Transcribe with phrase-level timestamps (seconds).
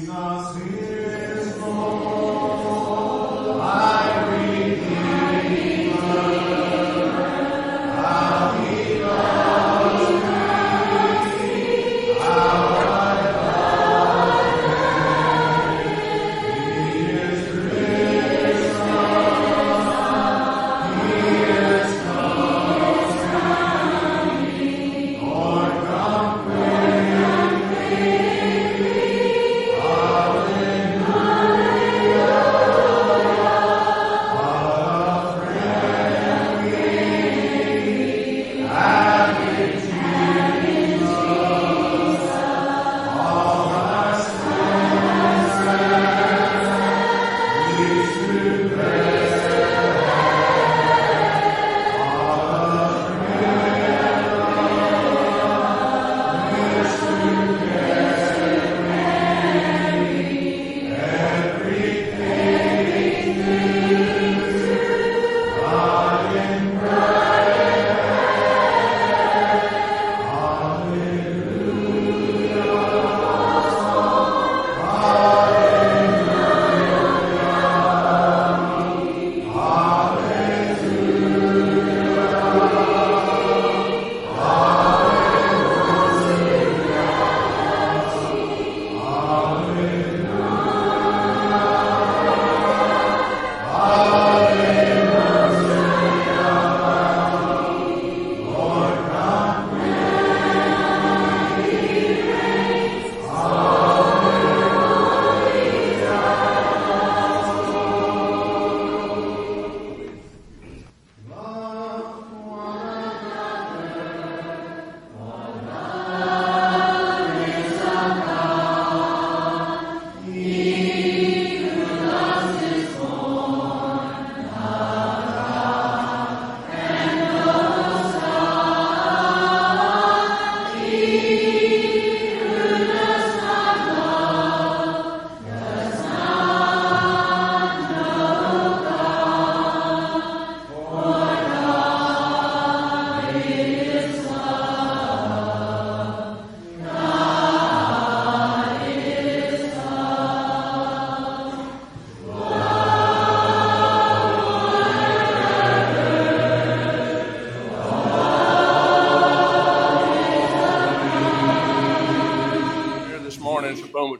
[0.00, 0.79] Jesus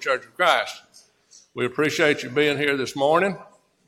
[0.00, 0.82] Church of Christ.
[1.54, 3.32] We appreciate you being here this morning.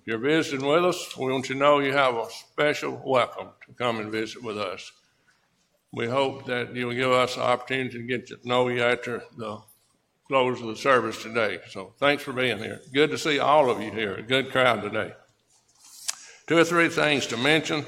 [0.00, 3.48] If you're visiting with us, we want you to know you have a special welcome
[3.66, 4.92] to come and visit with us.
[5.90, 9.62] We hope that you'll give us the opportunity to get to know you after the
[10.28, 11.60] close of the service today.
[11.70, 12.82] So thanks for being here.
[12.92, 14.14] Good to see all of you here.
[14.16, 15.12] A good crowd today.
[16.46, 17.86] Two or three things to mention.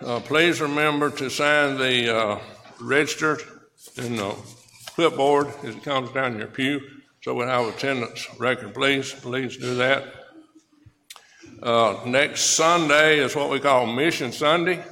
[0.00, 2.38] Uh, please remember to sign the uh,
[2.80, 3.38] register
[3.96, 4.34] in the
[4.86, 6.80] clipboard as it comes down your pew.
[7.22, 9.12] So we have attendance record, please.
[9.12, 10.12] Please do that.
[11.62, 14.84] Uh, next Sunday is what we call Mission Sunday.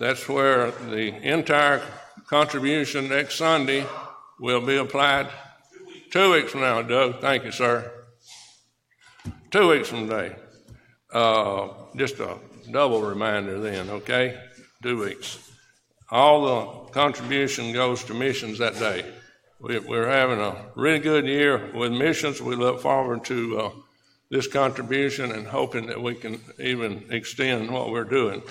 [0.00, 1.82] That's where the entire
[2.26, 3.86] contribution next Sunday
[4.40, 5.28] will be applied.
[6.10, 7.20] Two weeks from now, Doug.
[7.20, 7.92] Thank you, sir.
[9.52, 10.34] Two weeks from today.
[11.12, 12.38] Uh, just a
[12.72, 14.36] double reminder then, okay?
[14.82, 15.38] Two weeks.
[16.10, 19.04] All the contribution goes to missions that day
[19.60, 22.40] we're having a really good year with missions.
[22.40, 23.70] We look forward to uh,
[24.30, 28.42] this contribution and hoping that we can even extend what we're doing.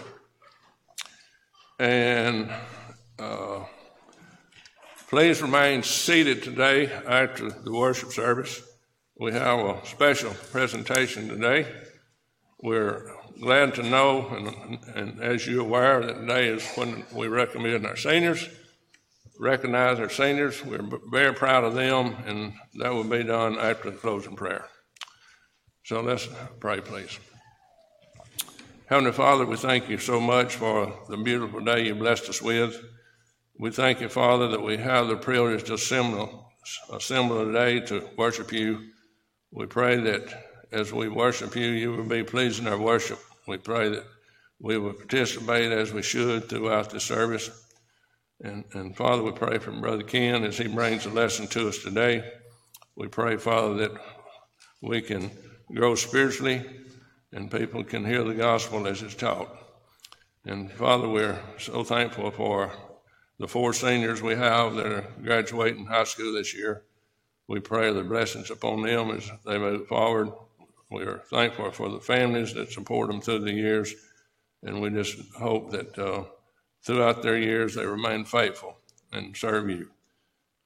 [1.80, 2.52] And
[3.20, 3.66] uh,
[5.10, 8.62] please remain seated today after the worship service.
[9.20, 11.68] We have a special presentation today.
[12.62, 13.12] We're
[13.42, 17.98] glad to know, and, and as you're aware, that today is when we recommend our
[17.98, 18.48] seniors
[19.40, 20.64] recognize our seniors.
[20.64, 24.66] We're very proud of them, and that will be done after the closing prayer.
[25.84, 26.28] So let's
[26.60, 27.20] pray, please.
[28.86, 32.80] Heavenly Father, we thank you so much for the beautiful day you blessed us with.
[33.58, 36.52] We thank you, Father, that we have the privilege to assemble,
[36.92, 38.90] assemble today to worship you.
[39.52, 40.34] We pray that
[40.72, 43.20] as we worship you, you will be pleased in our worship.
[43.48, 44.06] We pray that
[44.60, 47.50] we will participate as we should throughout the service.
[48.44, 51.78] And, and Father, we pray for Brother Ken as he brings a lesson to us
[51.78, 52.30] today.
[52.94, 53.92] We pray, Father, that
[54.82, 55.32] we can
[55.74, 56.62] grow spiritually
[57.32, 59.48] and people can hear the gospel as it's taught.
[60.46, 62.74] And Father, we're so thankful for
[63.40, 66.84] the four seniors we have that are graduating high school this year.
[67.48, 70.32] We pray the blessings upon them as they move forward.
[70.92, 73.94] We are thankful for the families that support them through the years,
[74.62, 76.26] and we just hope that uh,
[76.84, 78.78] throughout their years they remain faithful
[79.12, 79.90] and serve you.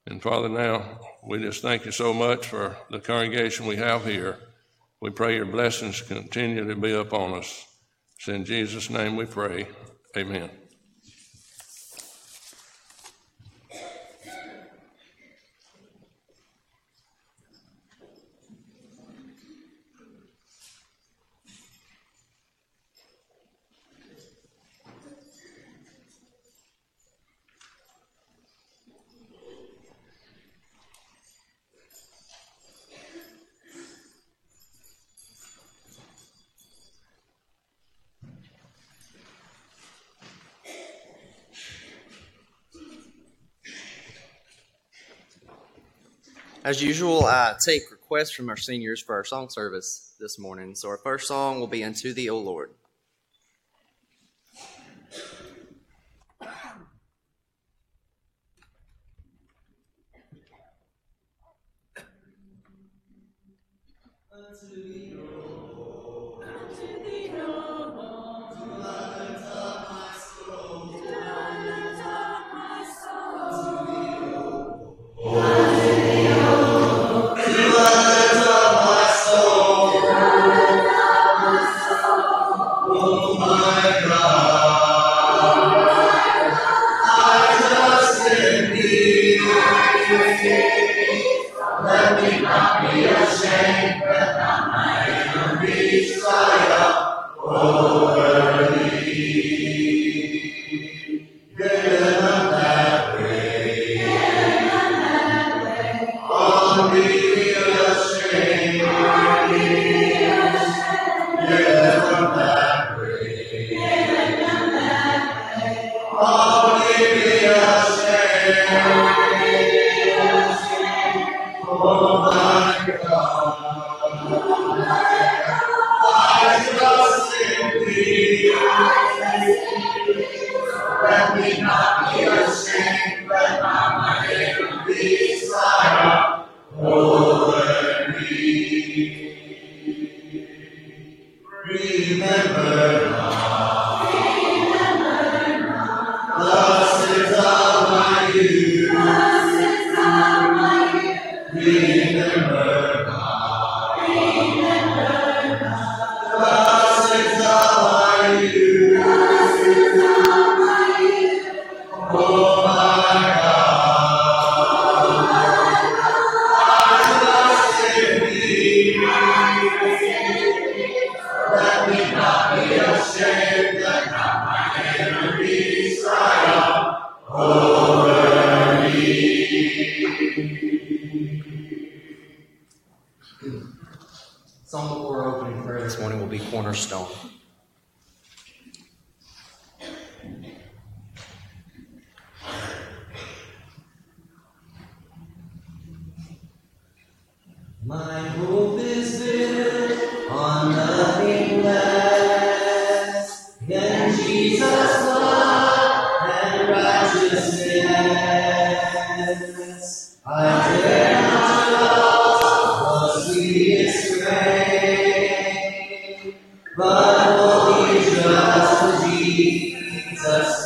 [0.06, 4.40] And Father, now we just thank you so much for the congregation we have here.
[5.02, 7.66] We pray your blessings continue to be upon us.
[8.18, 9.68] It's in Jesus' name we pray.
[10.16, 10.50] Amen.
[46.68, 50.76] As usual, I take requests from our seniors for our song service this morning.
[50.76, 52.72] So our first song will be Unto Thee, O Lord.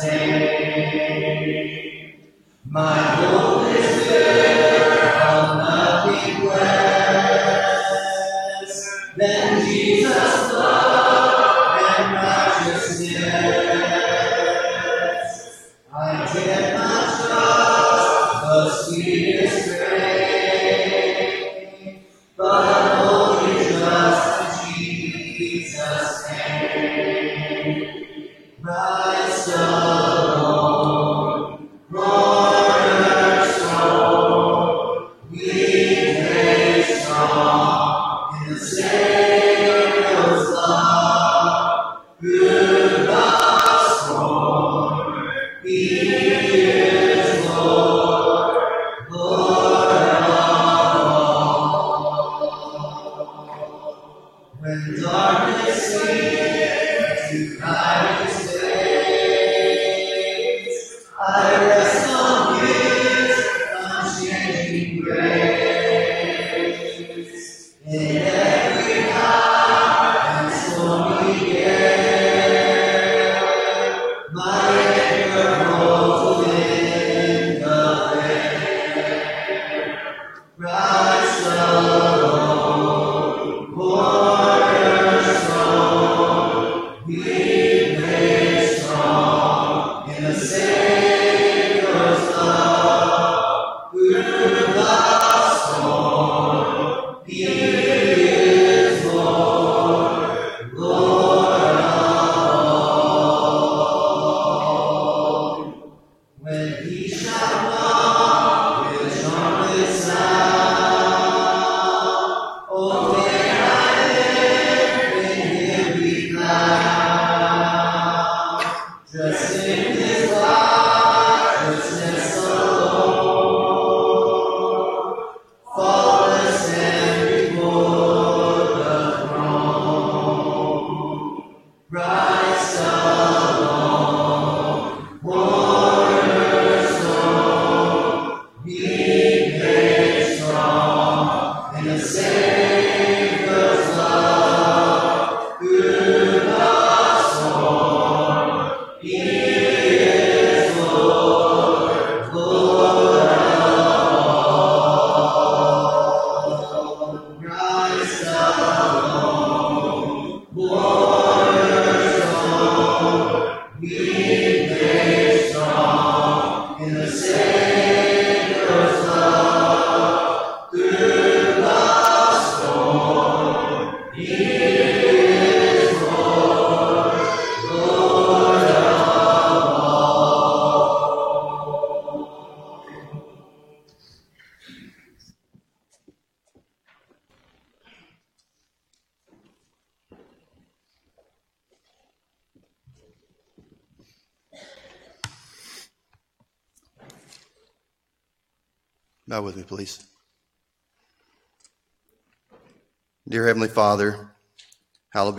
[0.02, 0.42] The same.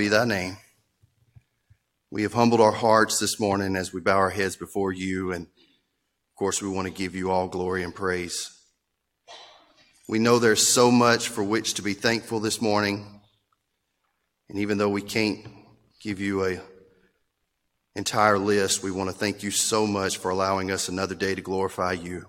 [0.03, 0.57] Be thy name.
[2.11, 5.45] We have humbled our hearts this morning as we bow our heads before you, and
[5.45, 8.51] of course, we want to give you all glory and praise.
[10.09, 13.21] We know there's so much for which to be thankful this morning,
[14.49, 15.47] and even though we can't
[16.01, 16.59] give you a
[17.95, 21.41] entire list, we want to thank you so much for allowing us another day to
[21.41, 22.25] glorify you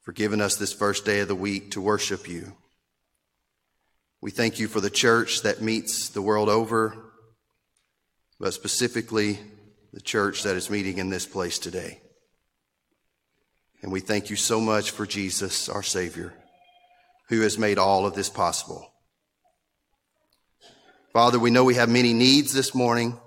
[0.00, 2.54] for giving us this first day of the week to worship you.
[4.22, 6.94] We thank you for the church that meets the world over,
[8.38, 9.38] but specifically
[9.92, 12.00] the church that is meeting in this place today.
[13.82, 16.34] And we thank you so much for Jesus, our Savior,
[17.30, 18.92] who has made all of this possible.
[21.14, 23.18] Father, we know we have many needs this morning,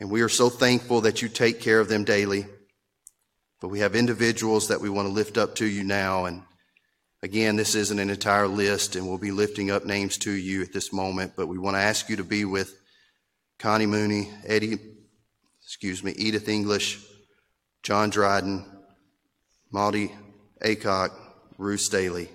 [0.00, 2.46] and we are so thankful that you take care of them daily.
[3.60, 6.24] But we have individuals that we want to lift up to you now.
[6.24, 6.42] And
[7.22, 10.72] again, this isn't an entire list, and we'll be lifting up names to you at
[10.72, 11.32] this moment.
[11.36, 12.74] But we want to ask you to be with
[13.58, 14.78] Connie Mooney, Eddie,
[15.62, 17.04] excuse me, Edith English,
[17.82, 18.64] John Dryden,
[19.70, 20.14] Maudie
[20.62, 21.10] Acock,
[21.58, 22.28] Ruth Staley.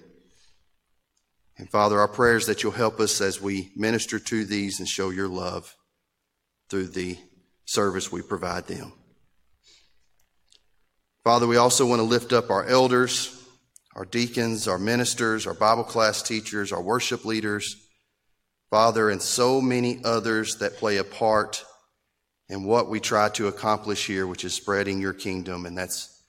[1.57, 5.11] And Father, our prayers that you'll help us as we minister to these and show
[5.11, 5.75] your love
[6.69, 7.17] through the
[7.65, 8.93] service we provide them.
[11.23, 13.42] Father, we also want to lift up our elders,
[13.95, 17.87] our deacons, our ministers, our Bible class teachers, our worship leaders,
[18.69, 21.63] Father, and so many others that play a part
[22.49, 25.65] in what we try to accomplish here, which is spreading your kingdom.
[25.65, 26.23] And that's,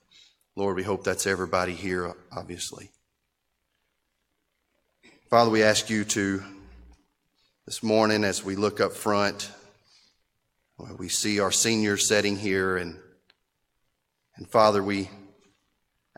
[0.57, 2.91] Lord, we hope that's everybody here, obviously.
[5.31, 6.43] Father, we ask you to,
[7.67, 9.51] this morning, as we look up front,
[10.99, 12.99] we see our seniors sitting here and
[14.37, 15.09] and Father, we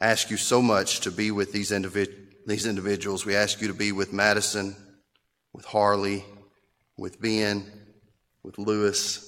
[0.01, 2.15] ask you so much to be with these, individ-
[2.47, 3.25] these individuals.
[3.25, 4.77] We ask you to be with Madison,
[5.53, 6.25] with Harley,
[6.97, 7.71] with Ben,
[8.43, 9.23] with Lewis.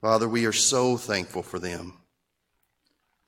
[0.00, 1.98] Father, we are so thankful for them.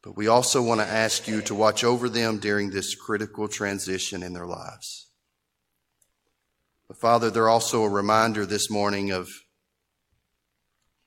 [0.02, 4.22] But we also want to ask you to watch over them during this critical transition
[4.22, 5.08] in their lives.
[6.88, 9.28] But Father, they're also a reminder this morning of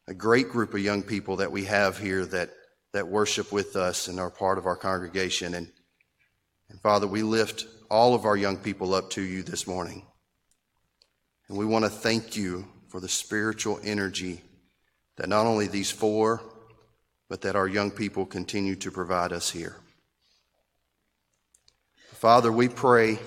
[0.07, 2.50] a great group of young people that we have here that
[2.94, 5.53] that worship with us and are part of our congregation.
[5.53, 5.72] And,
[6.70, 10.06] and Father, we lift all of our young people up to you this morning.
[11.50, 14.41] And we want to thank you for the spiritual energy
[15.17, 16.41] that not only these four,
[17.29, 19.75] but that our young people continue to provide us here.
[22.13, 23.20] Father, we pray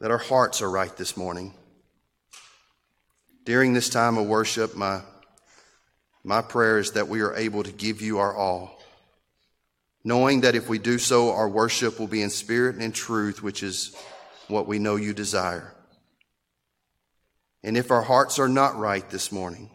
[0.00, 1.54] that our hearts are right this morning.
[3.44, 5.02] During this time of worship, my
[6.26, 8.82] my prayer is that we are able to give you our all,
[10.02, 13.44] knowing that if we do so, our worship will be in spirit and in truth,
[13.44, 13.94] which is
[14.48, 15.72] what we know you desire.
[17.62, 19.70] And if our hearts are not right this morning,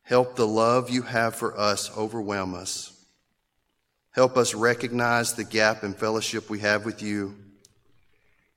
[0.00, 2.98] help the love you have for us overwhelm us.
[4.12, 7.36] Help us recognize the gap in fellowship we have with you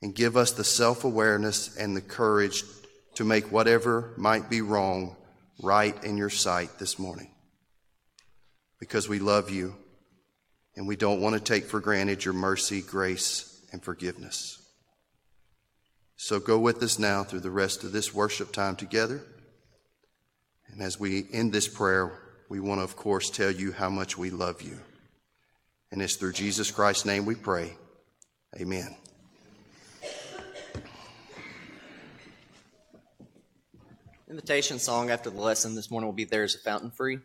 [0.02, 2.64] and give us the self awareness and the courage
[3.16, 5.18] to make whatever might be wrong
[5.62, 7.32] right in your sight this morning.
[8.80, 9.76] Because we love you
[10.76, 14.58] and we don't want to take for granted your mercy, grace, and forgiveness.
[16.16, 19.22] So go with us now through the rest of this worship time together.
[20.72, 22.12] And as we end this prayer,
[22.48, 24.80] we want to, of course, tell you how much we love you.
[25.92, 27.74] And it's through Jesus Christ's name we pray.
[28.60, 29.01] Amen.
[34.32, 37.20] Invitation song after the lesson this morning will be There's a Fountain Free.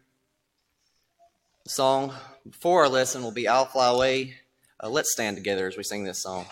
[1.62, 4.34] The song before our lesson will be I'll Fly Away.
[4.82, 6.46] Uh, let's stand together as we sing this song.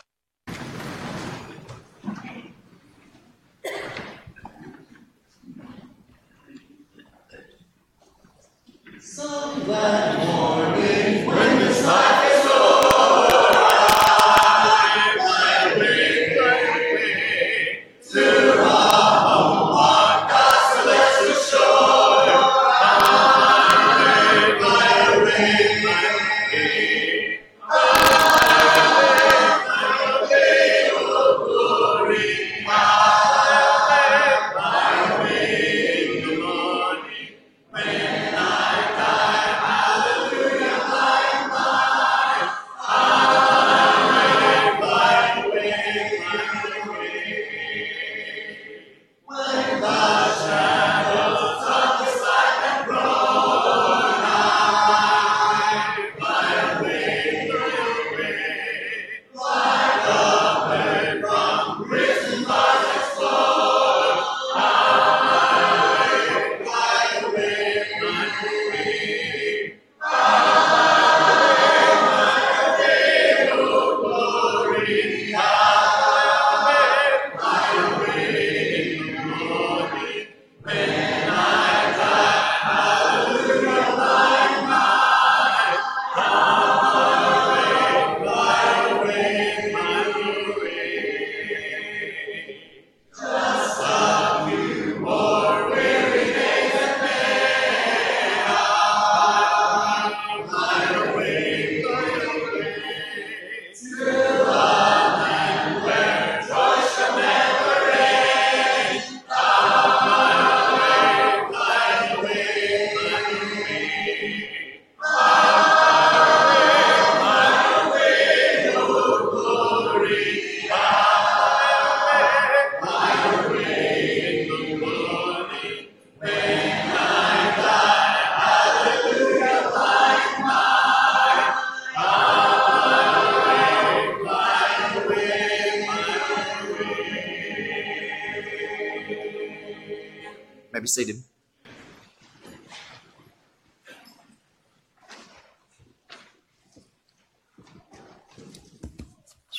[9.66, 10.33] May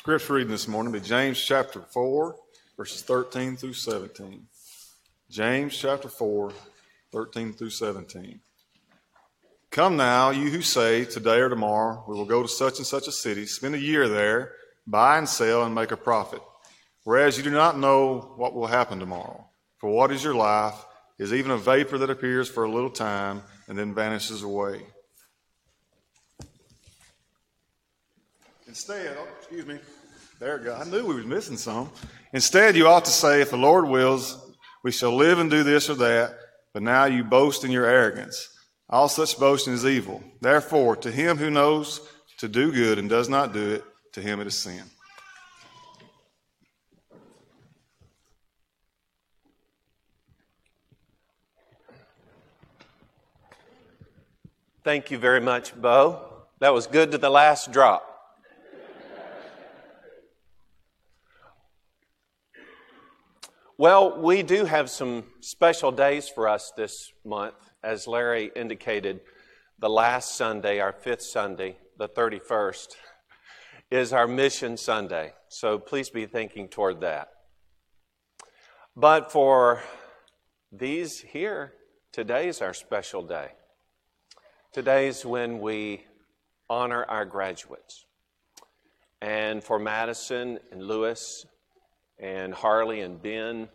[0.06, 2.36] Scripture reading this morning be James chapter 4,
[2.78, 4.46] verses 13 through 17.
[5.32, 6.54] James chapter 4,
[7.12, 8.40] 13 through 17.
[9.72, 13.08] Come now, you who say, Today or tomorrow we will go to such and such
[13.08, 14.52] a city, spend a year there,
[14.86, 16.42] buy and sell, and make a profit.
[17.04, 19.50] Whereas you do not know what will happen tomorrow.
[19.80, 20.86] For what is your life?
[21.18, 24.84] Is even a vapor that appears for a little time and then vanishes away.
[28.68, 29.80] Instead, oh, excuse me,
[30.46, 30.76] there it go.
[30.76, 31.90] I knew we was missing some.
[32.32, 34.54] Instead, you ought to say, if the Lord wills,
[34.84, 36.38] we shall live and do this or that,
[36.72, 38.56] but now you boast in your arrogance.
[38.88, 40.24] All such boasting is evil.
[40.42, 42.00] Therefore, to him who knows
[42.38, 44.84] to do good and does not do it, to him it is sin.
[54.84, 56.44] Thank you very much, Bo.
[56.60, 58.15] That was good to the last drop.
[63.78, 67.56] Well, we do have some special days for us this month.
[67.84, 69.20] As Larry indicated,
[69.80, 72.96] the last Sunday, our fifth Sunday, the 31st,
[73.92, 75.34] is our Mission Sunday.
[75.50, 77.28] So please be thinking toward that.
[78.96, 79.84] But for
[80.72, 81.74] these here,
[82.14, 83.50] today's our special day.
[84.72, 86.06] Today's when we
[86.70, 88.06] honor our graduates.
[89.22, 91.46] And for Madison and Lewis
[92.20, 93.70] and Harley and Ben,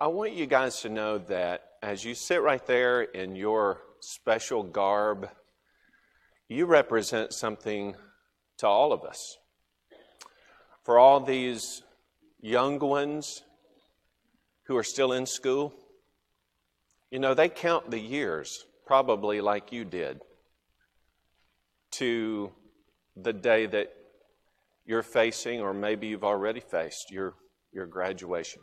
[0.00, 4.62] I, want you guys to know that as you sit right there in your special
[4.62, 5.28] garb,
[6.48, 7.94] you represent something
[8.58, 9.36] to all of us.
[10.84, 11.82] For all these
[12.40, 13.42] young ones
[14.64, 15.74] who are still in school,
[17.10, 20.20] you know, they count the years, probably like you did,
[21.92, 22.52] to
[23.16, 23.94] the day that
[24.86, 27.34] you're facing, or maybe you've already faced, your,
[27.72, 28.62] your graduation.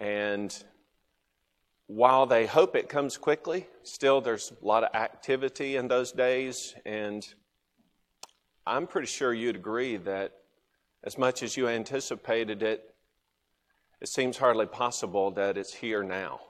[0.00, 0.56] And
[1.86, 6.74] while they hope it comes quickly, still there's a lot of activity in those days.
[6.84, 7.26] And
[8.66, 10.32] I'm pretty sure you'd agree that
[11.04, 12.94] as much as you anticipated it,
[14.00, 16.40] it seems hardly possible that it's here now.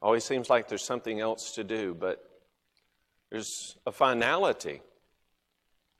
[0.00, 2.22] Always seems like there's something else to do, but
[3.30, 4.80] there's a finality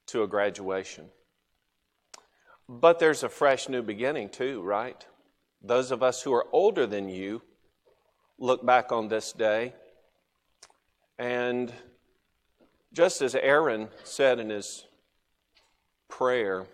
[0.06, 1.06] to a graduation.
[2.68, 5.06] But there's a fresh new beginning, too, right?
[5.62, 7.42] Those of us who are older than you
[8.38, 9.74] look back on this day,
[11.18, 11.72] and
[12.92, 14.86] just as Aaron said in his
[16.08, 16.66] prayer,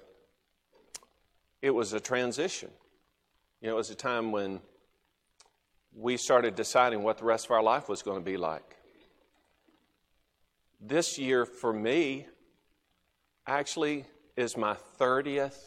[1.62, 2.70] it was a transition.
[3.60, 4.60] You know, it was a time when
[5.94, 8.76] we started deciding what the rest of our life was going to be like.
[10.80, 12.26] This year, for me,
[13.46, 14.04] actually
[14.36, 15.58] is my 30th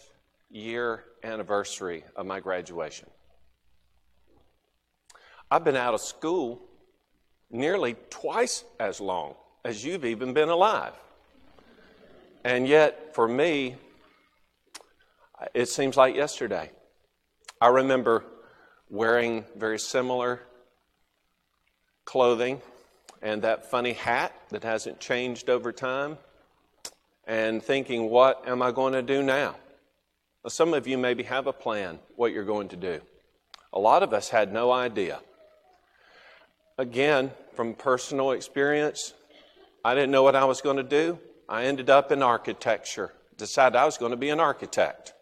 [0.50, 3.10] year anniversary of my graduation.
[5.50, 6.62] I've been out of school
[7.52, 10.94] nearly twice as long as you've even been alive.
[12.44, 13.76] And yet, for me,
[15.54, 16.72] it seems like yesterday.
[17.62, 18.26] I remember
[18.90, 20.42] wearing very similar
[22.06, 22.62] clothing
[23.22, 26.18] and that funny hat that hasn't changed over time
[27.26, 29.56] and thinking, what am I going to do now?
[30.48, 33.02] Some of you maybe have a plan what you're going to do.
[33.72, 35.20] A lot of us had no idea.
[36.78, 39.14] Again, from personal experience,
[39.86, 41.20] I didn't know what I was going to do.
[41.48, 45.14] I ended up in architecture, decided I was going to be an architect.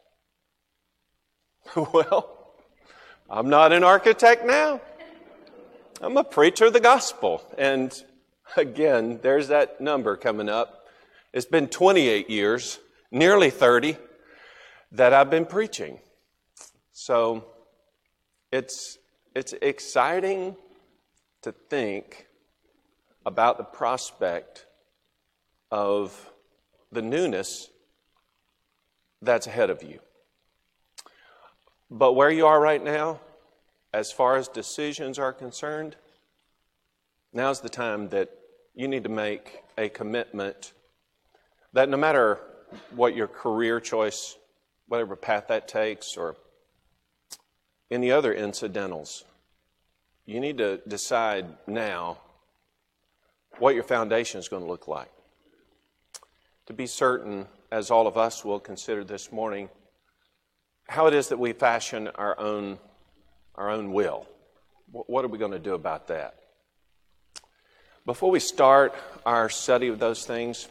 [1.75, 2.55] well,
[3.29, 4.81] I'm not an architect now.
[6.01, 7.43] I'm a preacher of the gospel.
[7.57, 7.93] And
[8.57, 10.80] again, there's that number coming up.
[11.33, 13.95] It's been 28 years, nearly 30,
[14.91, 15.99] that I've been preaching.
[16.91, 17.45] So
[18.51, 18.97] it's,
[19.33, 20.57] it's exciting
[21.41, 22.27] to think
[23.25, 24.65] about the prospect
[25.71, 26.31] of
[26.91, 27.69] the newness
[29.21, 29.99] that's ahead of you.
[31.89, 33.21] But where you are right now,
[33.93, 35.95] as far as decisions are concerned,
[37.31, 38.29] now's the time that
[38.73, 40.73] you need to make a commitment
[41.73, 42.39] that no matter
[42.95, 44.37] what your career choice,
[44.87, 46.35] whatever path that takes, or
[47.89, 49.23] any other incidentals,
[50.25, 52.17] you need to decide now
[53.59, 55.11] what your foundation is going to look like.
[56.67, 59.69] To be certain, as all of us will consider this morning,
[60.87, 62.77] how it is that we fashion our own,
[63.55, 64.27] our own will.
[64.91, 66.35] What are we going to do about that?
[68.05, 68.93] Before we start
[69.25, 70.67] our study of those things,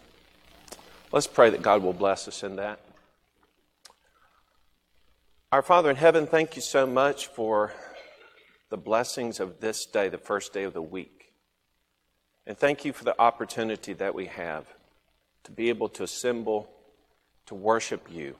[1.12, 2.78] Let's pray that God will bless us in that.
[5.50, 7.72] Our Father in heaven, thank you so much for
[8.68, 11.32] the blessings of this day, the first day of the week.
[12.46, 14.66] And thank you for the opportunity that we have
[15.42, 16.70] to be able to assemble
[17.46, 18.36] to worship you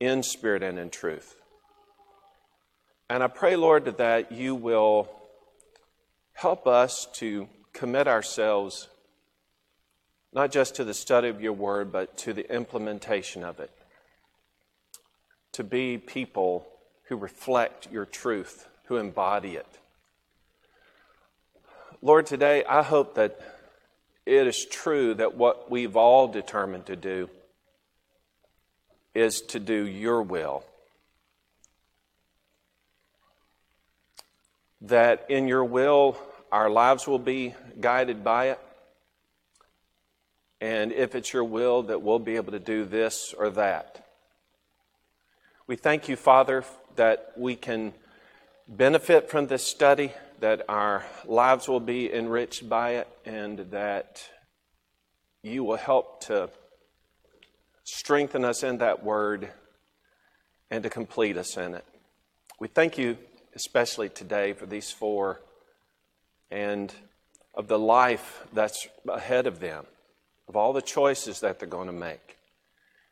[0.00, 1.36] in spirit and in truth.
[3.08, 5.08] And I pray, Lord, that you will
[6.32, 8.88] help us to commit ourselves
[10.32, 13.70] not just to the study of your word, but to the implementation of it.
[15.52, 16.66] To be people
[17.04, 19.66] who reflect your truth, who embody it.
[22.00, 23.40] Lord, today I hope that
[24.24, 27.28] it is true that what we've all determined to do
[29.12, 30.64] is to do your will.
[34.82, 36.16] That in your will,
[36.52, 38.60] our lives will be guided by it
[40.60, 44.06] and if it's your will, that we'll be able to do this or that.
[45.66, 46.64] We thank you, Father,
[46.96, 47.92] that we can
[48.68, 54.28] benefit from this study, that our lives will be enriched by it, and that
[55.42, 56.50] you will help to
[57.84, 59.48] strengthen us in that word
[60.70, 61.84] and to complete us in it.
[62.58, 63.16] We thank you
[63.54, 65.40] especially today for these four
[66.50, 66.92] and
[67.54, 69.86] of the life that's ahead of them,
[70.50, 72.36] of all the choices that they're going to make.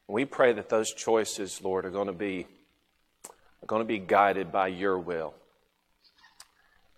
[0.09, 2.49] We pray that those choices, Lord, are going to be
[3.63, 5.35] are going to be guided by your will.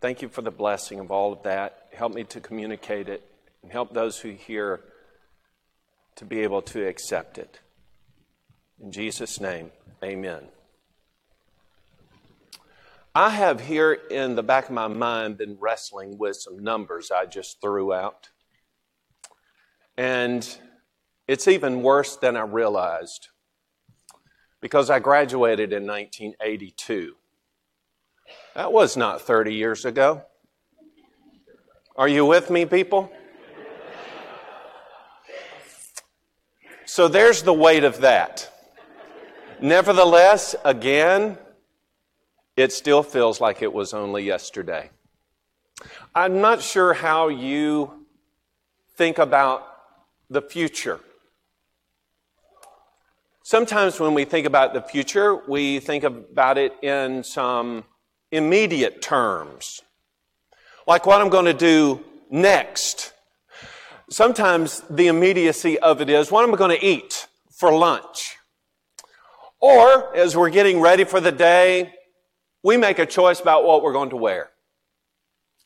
[0.01, 1.89] Thank you for the blessing of all of that.
[1.93, 3.23] Help me to communicate it
[3.63, 4.81] and help those who hear
[6.17, 7.61] to be able to accept it.
[8.83, 9.71] In Jesus' name,
[10.03, 10.45] amen.
[13.15, 17.27] I have here in the back of my mind been wrestling with some numbers I
[17.27, 18.31] just threw out.
[20.01, 20.49] And
[21.29, 23.29] it's even worse than I realized
[24.63, 27.17] because I graduated in 1982.
[28.55, 30.23] That was not 30 years ago.
[31.97, 33.13] Are you with me, people?
[36.87, 38.51] So there's the weight of that.
[39.61, 41.37] Nevertheless, again,
[42.57, 44.89] it still feels like it was only yesterday.
[46.15, 48.07] I'm not sure how you
[48.97, 49.70] think about
[50.31, 51.01] the future.
[53.43, 57.85] Sometimes when we think about the future, we think about it in some
[58.31, 59.83] immediate terms,
[60.87, 63.13] like what I'm going to do next.
[64.09, 68.37] Sometimes the immediacy of it is what am I going to eat for lunch?
[69.59, 71.93] Or as we're getting ready for the day,
[72.63, 74.51] we make a choice about what we're going to wear,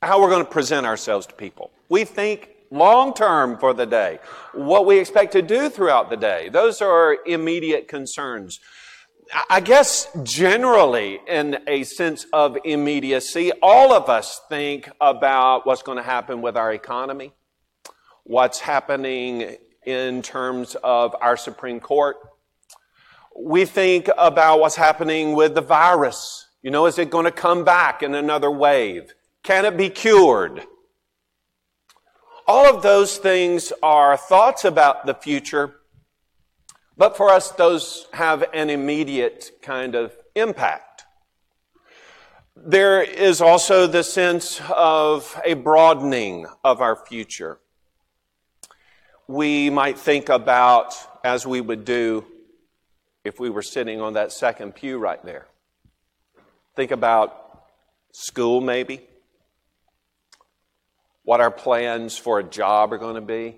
[0.00, 1.70] how we're going to present ourselves to people.
[1.90, 4.18] We think long term for the day,
[4.52, 6.48] what we expect to do throughout the day.
[6.48, 8.60] Those are immediate concerns.
[9.48, 15.96] I guess generally, in a sense of immediacy, all of us think about what's going
[15.96, 17.32] to happen with our economy,
[18.24, 22.16] what's happening in terms of our Supreme Court.
[23.36, 26.48] We think about what's happening with the virus.
[26.62, 29.14] You know, is it going to come back in another wave?
[29.42, 30.66] Can it be cured?
[32.46, 35.76] All of those things are thoughts about the future,
[36.94, 41.04] but for us, those have an immediate kind of impact.
[42.54, 47.60] There is also the sense of a broadening of our future.
[49.26, 52.26] We might think about, as we would do
[53.24, 55.46] if we were sitting on that second pew right there,
[56.76, 57.64] think about
[58.12, 59.00] school maybe
[61.24, 63.56] what our plans for a job are going to be.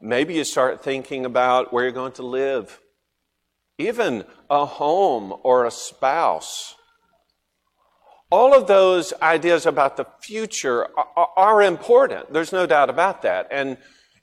[0.00, 2.80] Maybe you start thinking about where you're going to live,
[3.78, 6.74] even a home or a spouse.
[8.30, 10.88] All of those ideas about the future
[11.36, 12.32] are, important.
[12.32, 13.46] There's no doubt about that.
[13.50, 13.76] And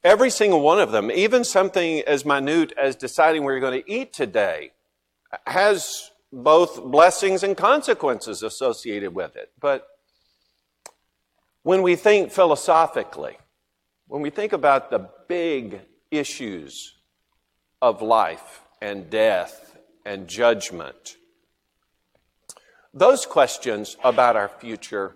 [0.04, 3.92] every single one of them, even something as minute as deciding where you're going to
[3.92, 4.72] eat today,
[5.48, 9.52] has both blessings and consequences associated with it.
[9.60, 9.88] But
[11.64, 13.38] when we think philosophically,
[14.08, 16.96] when we think about the big issues
[17.82, 21.18] of life and death and judgment,
[22.94, 25.16] those questions about our future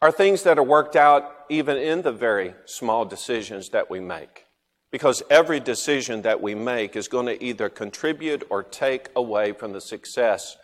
[0.00, 4.44] are things that are worked out even in the very small decisions that we make.
[4.90, 9.72] Because every decision that we make is going to either contribute or take away from
[9.72, 10.56] the success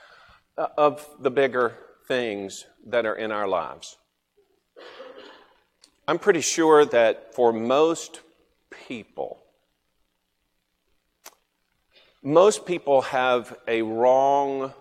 [0.56, 1.76] uh, of the bigger
[2.08, 3.98] things that are in our lives.
[6.06, 8.20] I'm pretty sure that for most
[8.88, 9.42] people,
[12.22, 14.74] most people have a wrong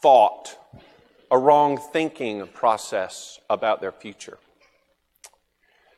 [0.00, 0.56] thought,
[1.30, 4.38] a wrong thinking process about their future.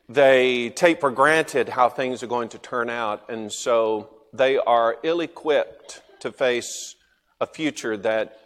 [0.09, 4.97] They take for granted how things are going to turn out, and so they are
[5.05, 6.97] ill equipped to face
[7.41, 8.41] a future that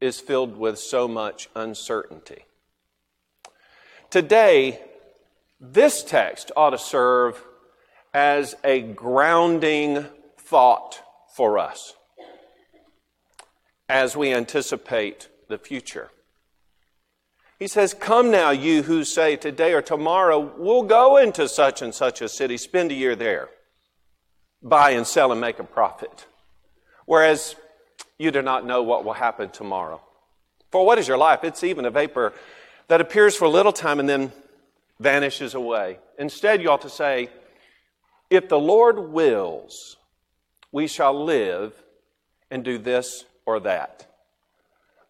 [0.00, 2.44] is filled with so much uncertainty.
[4.10, 4.80] Today,
[5.60, 7.44] this text ought to serve
[8.14, 10.06] as a grounding
[10.38, 11.02] thought
[11.34, 11.94] for us
[13.86, 16.10] as we anticipate the future.
[17.58, 21.94] He says, Come now, you who say today or tomorrow, we'll go into such and
[21.94, 23.50] such a city, spend a year there,
[24.62, 26.26] buy and sell and make a profit.
[27.04, 27.56] Whereas
[28.18, 30.00] you do not know what will happen tomorrow.
[30.70, 31.44] For what is your life?
[31.44, 32.32] It's even a vapor
[32.88, 34.32] that appears for a little time and then
[34.98, 35.98] vanishes away.
[36.18, 37.28] Instead, you ought to say,
[38.30, 39.96] If the Lord wills,
[40.72, 41.72] we shall live
[42.50, 44.06] and do this or that.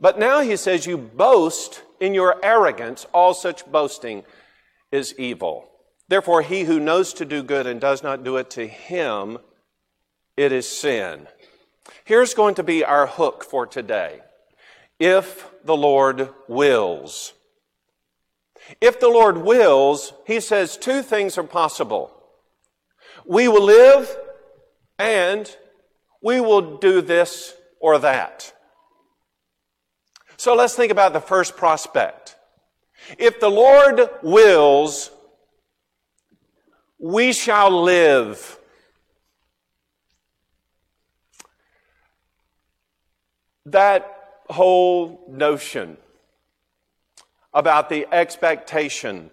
[0.00, 3.06] But now he says, You boast in your arrogance.
[3.12, 4.24] All such boasting
[4.92, 5.68] is evil.
[6.08, 9.38] Therefore, he who knows to do good and does not do it to him,
[10.36, 11.26] it is sin.
[12.04, 14.20] Here's going to be our hook for today.
[14.98, 17.34] If the Lord wills.
[18.80, 22.12] If the Lord wills, he says two things are possible.
[23.26, 24.14] We will live
[24.98, 25.54] and
[26.22, 28.52] we will do this or that.
[30.36, 32.36] So let's think about the first prospect.
[33.18, 35.10] If the Lord wills,
[36.98, 38.58] we shall live.
[43.66, 44.14] That
[44.48, 45.96] whole notion
[47.58, 49.32] about the expectation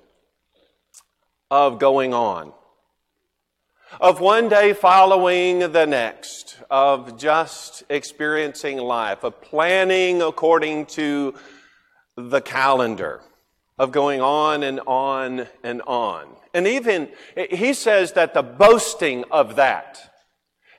[1.51, 2.51] of going on,
[4.01, 11.35] of one day following the next, of just experiencing life, of planning according to
[12.17, 13.21] the calendar,
[13.77, 16.25] of going on and on and on.
[16.51, 17.09] And even,
[17.51, 20.01] he says that the boasting of that,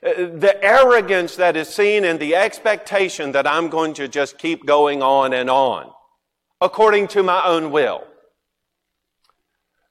[0.01, 5.01] the arrogance that is seen in the expectation that I'm going to just keep going
[5.01, 5.93] on and on
[6.61, 8.03] according to my own will.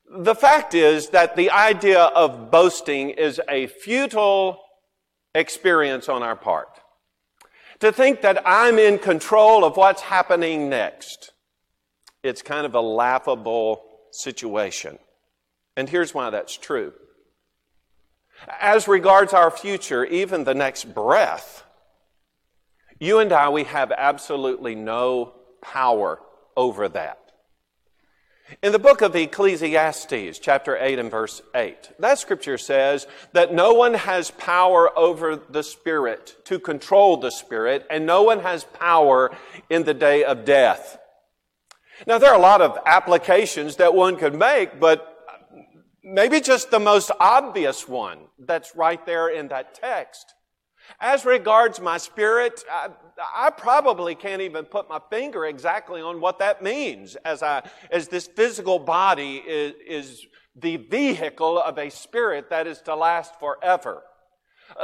[0.09, 4.61] The fact is that the idea of boasting is a futile
[5.35, 6.69] experience on our part.
[7.81, 11.33] To think that I'm in control of what's happening next,
[12.23, 14.99] it's kind of a laughable situation.
[15.77, 16.93] And here's why that's true.
[18.61, 21.65] As regards our future, even the next breath,
[22.99, 26.19] you and I, we have absolutely no power
[26.57, 27.19] over that.
[28.63, 33.75] In the book of Ecclesiastes, chapter 8 and verse 8, that scripture says that no
[33.75, 39.33] one has power over the Spirit to control the Spirit, and no one has power
[39.69, 40.97] in the day of death.
[42.07, 45.17] Now, there are a lot of applications that one could make, but
[46.05, 50.36] maybe just the most obvious one that's right there in that text
[51.01, 52.89] as regards my spirit, I,
[53.35, 58.09] I, probably can't even put my finger exactly on what that means as I, as
[58.09, 64.03] this physical body is, is the vehicle of a spirit that is to last forever.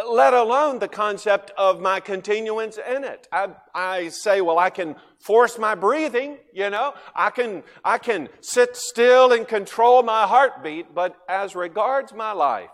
[0.09, 3.27] Let alone the concept of my continuance in it.
[3.33, 6.95] I, I say, well, I can force my breathing, you know.
[7.15, 12.71] I can, I can sit still and control my heartbeat, but as regards my life,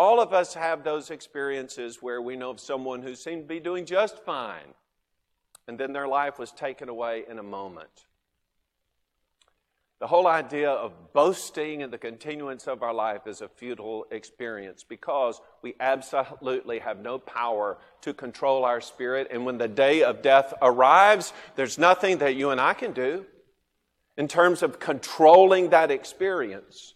[0.00, 3.60] all of us have those experiences where we know of someone who seemed to be
[3.60, 4.72] doing just fine,
[5.68, 8.06] and then their life was taken away in a moment.
[9.98, 14.86] The whole idea of boasting in the continuance of our life is a futile experience
[14.88, 19.28] because we absolutely have no power to control our spirit.
[19.30, 23.26] And when the day of death arrives, there's nothing that you and I can do
[24.16, 26.94] in terms of controlling that experience.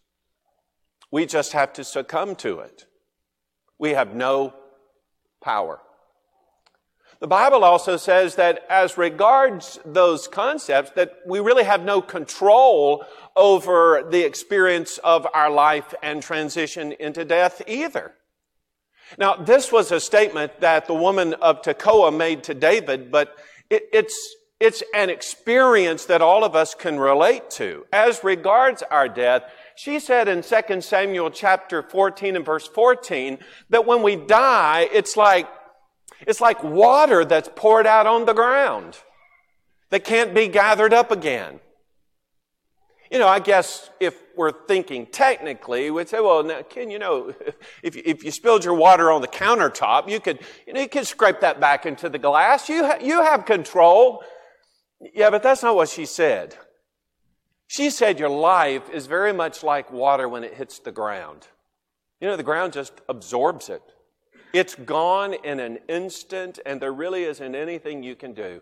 [1.11, 2.87] We just have to succumb to it.
[3.79, 4.55] We have no
[5.43, 5.81] power.
[7.21, 13.05] The Bible also says that as regards those concepts, that we really have no control
[13.37, 18.15] over the experience of our life and transition into death either.
[19.19, 23.37] Now, this was a statement that the woman of Tekoa made to David, but
[23.71, 27.87] it, it's, it's an experience that all of us can relate to.
[27.93, 29.45] As regards our death,
[29.77, 33.39] she said in 2 Samuel chapter 14 and verse 14
[33.71, 35.49] that when we die, it's like,
[36.27, 38.99] it's like water that's poured out on the ground
[39.91, 41.61] that can't be gathered up again.
[43.11, 47.35] You know, I guess if we're thinking technically, we'd say, well, now, Ken, you know,
[47.83, 51.07] if, if you spilled your water on the countertop, you could, you know, you could
[51.07, 52.69] scrape that back into the glass.
[52.69, 54.25] You, ha- you have control.
[55.15, 56.57] Yeah, but that's not what she said.
[57.75, 61.49] She said your life is very much like water when it hits the ground.
[62.21, 63.83] You know, the ground just absorbs it.
[64.53, 68.61] It's gone in an instant, and there really isn't anything you can do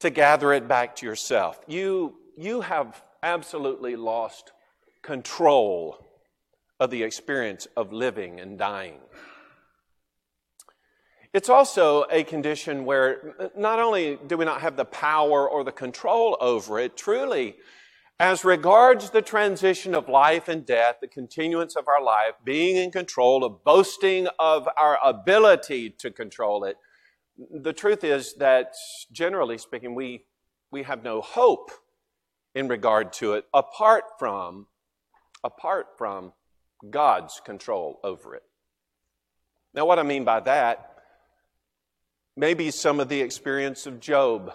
[0.00, 1.60] to gather it back to yourself.
[1.68, 4.52] You, you have absolutely lost
[5.02, 5.98] control
[6.80, 9.00] of the experience of living and dying.
[11.34, 15.72] It's also a condition where not only do we not have the power or the
[15.72, 17.56] control over it, truly,
[18.20, 22.90] as regards the transition of life and death, the continuance of our life, being in
[22.90, 26.76] control, of boasting of our ability to control it,
[27.62, 28.74] the truth is that
[29.12, 30.24] generally speaking, we,
[30.72, 31.70] we have no hope
[32.56, 34.66] in regard to it apart from,
[35.44, 36.32] apart from
[36.90, 38.42] God's control over it.
[39.74, 40.96] Now, what I mean by that,
[42.36, 44.52] maybe some of the experience of Job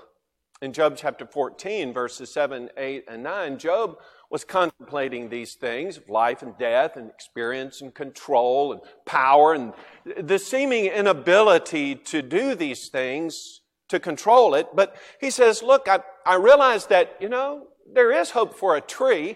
[0.64, 3.98] in Job chapter 14, verses 7, 8, and 9, Job
[4.30, 9.74] was contemplating these things of life and death and experience and control and power and
[10.18, 13.60] the seeming inability to do these things
[13.90, 14.70] to control it.
[14.74, 18.82] But he says, Look, I, I realize that, you know, there is hope for a
[18.82, 19.36] tree.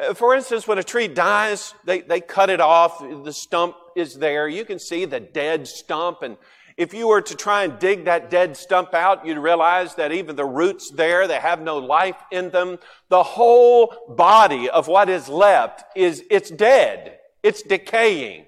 [0.00, 2.98] Uh, For instance, when a tree dies, they, they cut it off.
[3.00, 4.48] The stump is there.
[4.48, 6.22] You can see the dead stump.
[6.22, 6.38] And
[6.76, 10.36] if you were to try and dig that dead stump out, you'd realize that even
[10.36, 12.78] the roots there, they have no life in them.
[13.08, 17.18] The whole body of what is left is, it's dead.
[17.42, 18.46] It's decaying.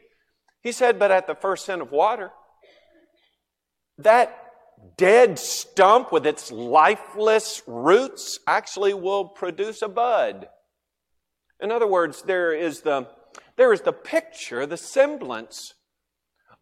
[0.62, 2.30] He said, but at the first scent of water,
[3.98, 4.36] that
[4.96, 10.48] dead stump with its lifeless roots actually will produce a bud.
[11.60, 13.08] In other words, there is the,
[13.56, 15.74] there is the picture, the semblance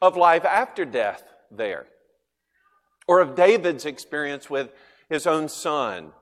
[0.00, 1.22] of life after death
[1.56, 1.86] there.
[3.06, 4.70] Or of David's experience with
[5.08, 6.12] his own son.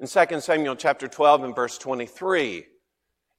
[0.00, 2.66] In 2 Samuel chapter 12 and verse 23,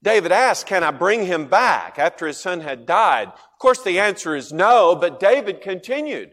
[0.02, 3.28] David asked, Can I bring him back after his son had died?
[3.28, 6.32] Of course, the answer is no, but David continued,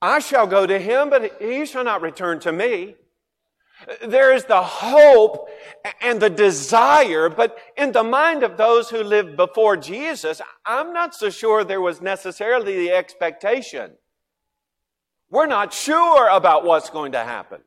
[0.00, 2.96] I shall go to him, but he shall not return to me.
[4.06, 5.48] There is the hope
[6.00, 11.14] and the desire, but in the mind of those who lived before Jesus, I'm not
[11.14, 13.92] so sure there was necessarily the expectation.
[15.30, 17.60] We're not sure about what's going to happen.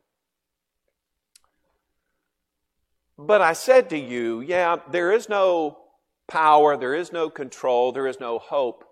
[3.17, 5.79] But I said to you, yeah, there is no
[6.27, 8.83] power, there is no control, there is no hope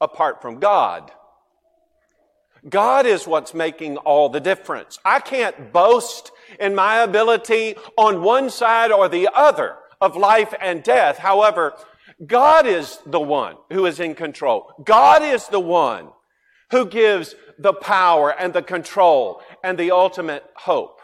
[0.00, 1.12] apart from God.
[2.68, 4.98] God is what's making all the difference.
[5.04, 10.82] I can't boast in my ability on one side or the other of life and
[10.82, 11.18] death.
[11.18, 11.74] However,
[12.24, 14.72] God is the one who is in control.
[14.84, 16.08] God is the one
[16.70, 21.00] who gives the power and the control and the ultimate hope.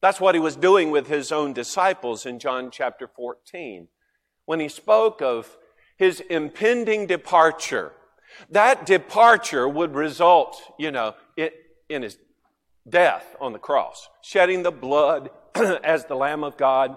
[0.00, 3.88] That's what he was doing with his own disciples in John chapter 14
[4.46, 5.56] when he spoke of
[5.96, 7.92] his impending departure
[8.50, 12.18] that departure would result, you know, in his
[12.88, 16.96] death on the cross, shedding the blood as the Lamb of God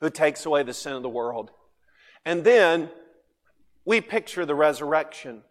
[0.00, 1.50] who takes away the sin of the world.
[2.24, 2.90] And then
[3.84, 5.42] we picture the resurrection.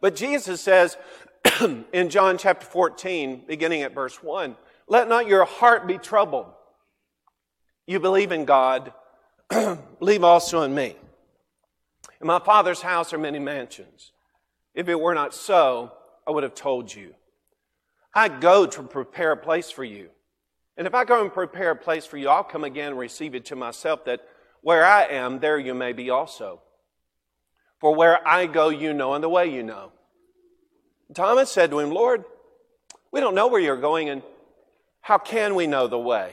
[0.00, 0.96] But Jesus says
[1.92, 4.56] in John chapter 14, beginning at verse 1,
[4.88, 6.46] let not your heart be troubled.
[7.86, 8.92] You believe in God,
[9.98, 10.96] believe also in me.
[12.24, 14.12] In my Father's house are many mansions.
[14.74, 15.92] If it were not so,
[16.26, 17.14] I would have told you.
[18.14, 20.08] I go to prepare a place for you.
[20.78, 23.34] And if I go and prepare a place for you, I'll come again and receive
[23.34, 24.22] it to myself, that
[24.62, 26.62] where I am, there you may be also.
[27.78, 29.92] For where I go, you know, and the way you know.
[31.12, 32.24] Thomas said to him, Lord,
[33.12, 34.22] we don't know where you're going, and
[35.02, 36.32] how can we know the way?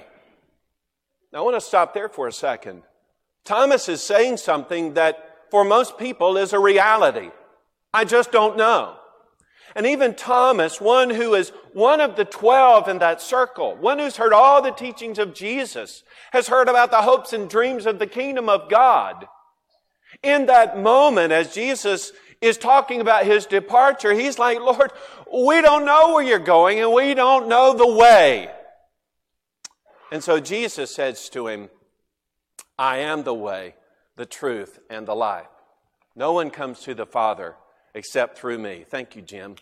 [1.34, 2.84] Now, I want to stop there for a second.
[3.44, 7.30] Thomas is saying something that for most people is a reality.
[7.94, 8.96] I just don't know.
[9.76, 14.18] And even Thomas, one who is one of the twelve in that circle, one who's
[14.18, 18.08] heard all the teachings of Jesus, has heard about the hopes and dreams of the
[18.08, 19.28] kingdom of God.
[20.24, 24.92] In that moment, as Jesus is talking about his departure, he's like, Lord,
[25.34, 28.50] we don't know where you're going and we don't know the way.
[30.12, 31.70] And so Jesus says to him,
[32.78, 33.76] I am the way,
[34.22, 35.48] the truth, and the life.
[36.16, 37.56] No one comes to the Father
[37.96, 38.86] except through me.
[38.88, 39.56] Thank you, Jim.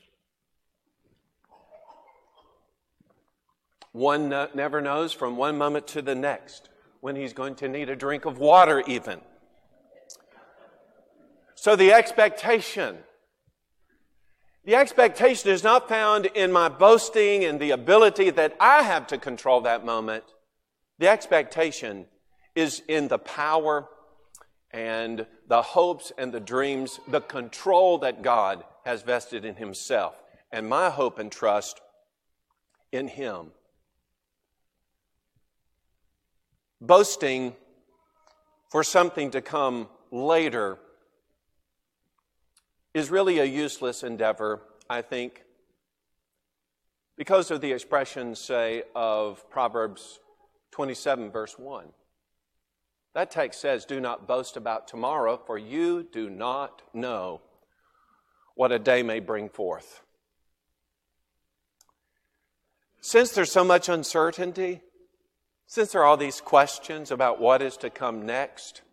[3.93, 6.67] One no- never knows from one moment to the next
[6.99, 9.21] when he's going to need a drink of water, even.
[11.55, 12.97] So the expectation,
[14.65, 19.17] the expectation is not found in my boasting and the ability that I have to
[19.17, 20.25] control that moment.
[20.97, 22.07] The expectation
[22.55, 23.87] is in the power
[24.71, 30.67] and the hopes and the dreams, the control that God has vested in Himself, and
[30.67, 31.81] my hope and trust
[32.91, 33.47] in Him.
[36.81, 37.55] Boasting
[38.69, 40.77] for something to come later
[42.93, 45.43] is really a useless endeavor, I think,
[47.17, 50.19] because of the expression, say, of Proverbs
[50.71, 51.87] 27, verse 1.
[53.19, 57.41] That text says, Do not boast about tomorrow, for you do not know
[58.55, 60.03] what a day may bring forth.
[63.01, 64.79] Since there's so much uncertainty,
[65.67, 68.83] since there are all these questions about what is to come next,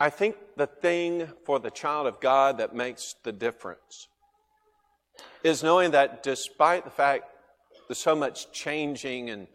[0.00, 4.08] I think the thing for the child of God that makes the difference
[5.44, 7.26] is knowing that despite the fact
[7.86, 9.46] there's so much changing and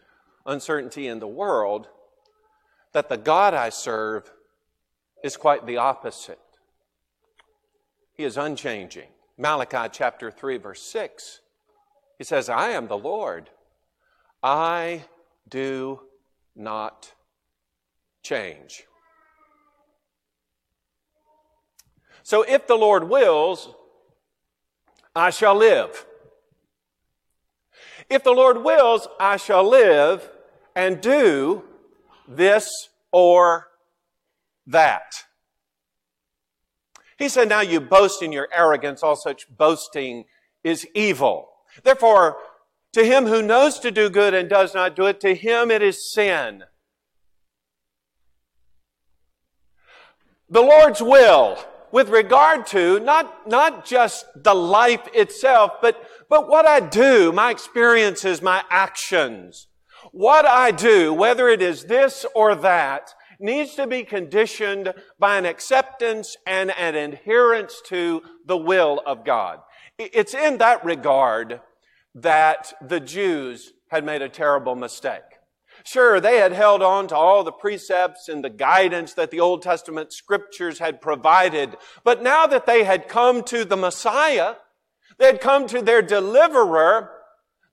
[0.46, 1.88] uncertainty in the world,
[2.94, 4.32] that the God I serve
[5.24, 6.40] is quite the opposite.
[8.14, 9.08] He is unchanging.
[9.38, 11.42] Malachi chapter 3, verse 6,
[12.18, 13.50] he says, I am the Lord.
[14.44, 15.06] I
[15.50, 16.02] do
[16.56, 17.14] not
[18.22, 18.86] change.
[22.22, 23.70] So if the Lord wills,
[25.16, 26.06] I shall live.
[28.10, 30.30] If the Lord wills, I shall live
[30.76, 31.64] and do
[32.28, 33.68] this or
[34.68, 35.26] that.
[37.18, 40.26] He said, Now you boast in your arrogance, all such boasting
[40.64, 41.50] is evil.
[41.84, 42.38] Therefore,
[42.94, 45.82] to him who knows to do good and does not do it, to him it
[45.82, 46.64] is sin.
[50.50, 51.58] The Lord's will
[51.92, 57.52] with regard to not, not just the life itself, but, but what I do, my
[57.52, 59.68] experiences, my actions.
[60.12, 65.46] What I do, whether it is this or that, needs to be conditioned by an
[65.46, 69.60] acceptance and an adherence to the will of God.
[69.98, 71.62] It's in that regard
[72.16, 75.22] that the Jews had made a terrible mistake.
[75.84, 79.62] Sure, they had held on to all the precepts and the guidance that the Old
[79.62, 81.76] Testament scriptures had provided.
[82.04, 84.56] But now that they had come to the Messiah,
[85.18, 87.12] they had come to their deliverer,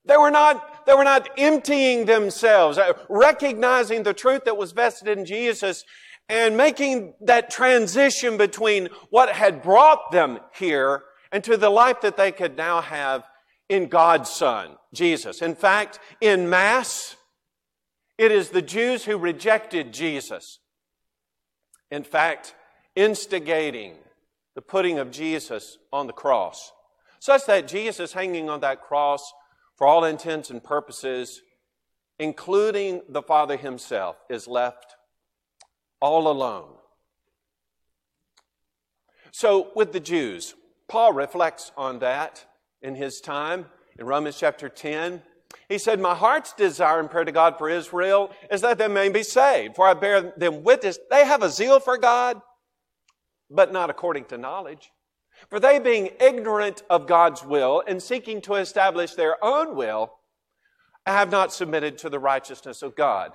[0.05, 5.07] they were not, they were not emptying themselves, uh, recognizing the truth that was vested
[5.07, 5.85] in Jesus
[6.29, 12.17] and making that transition between what had brought them here and to the life that
[12.17, 13.25] they could now have
[13.69, 15.43] in God's Son, Jesus.
[15.43, 17.15] In fact, in Mass,
[18.19, 20.59] it is the Jews who rejected Jesus.
[21.93, 22.57] In fact,
[22.97, 23.95] instigating
[24.57, 26.73] the putting of Jesus on the cross,
[27.21, 29.33] such that Jesus hanging on that cross,
[29.81, 31.41] for all intents and purposes,
[32.19, 34.95] including the Father himself, is left
[36.03, 36.75] all alone.
[39.33, 40.55] So, with the Jews,
[40.87, 42.45] Paul reflects on that
[42.83, 43.65] in his time
[43.99, 45.23] in Romans chapter 10.
[45.71, 49.09] He said, My heart's desire and prayer to God for Israel is that they may
[49.09, 49.77] be saved.
[49.77, 52.43] For I bear them witness, they have a zeal for God,
[53.49, 54.91] but not according to knowledge.
[55.49, 60.13] For they, being ignorant of God's will and seeking to establish their own will,
[61.07, 63.33] have not submitted to the righteousness of God.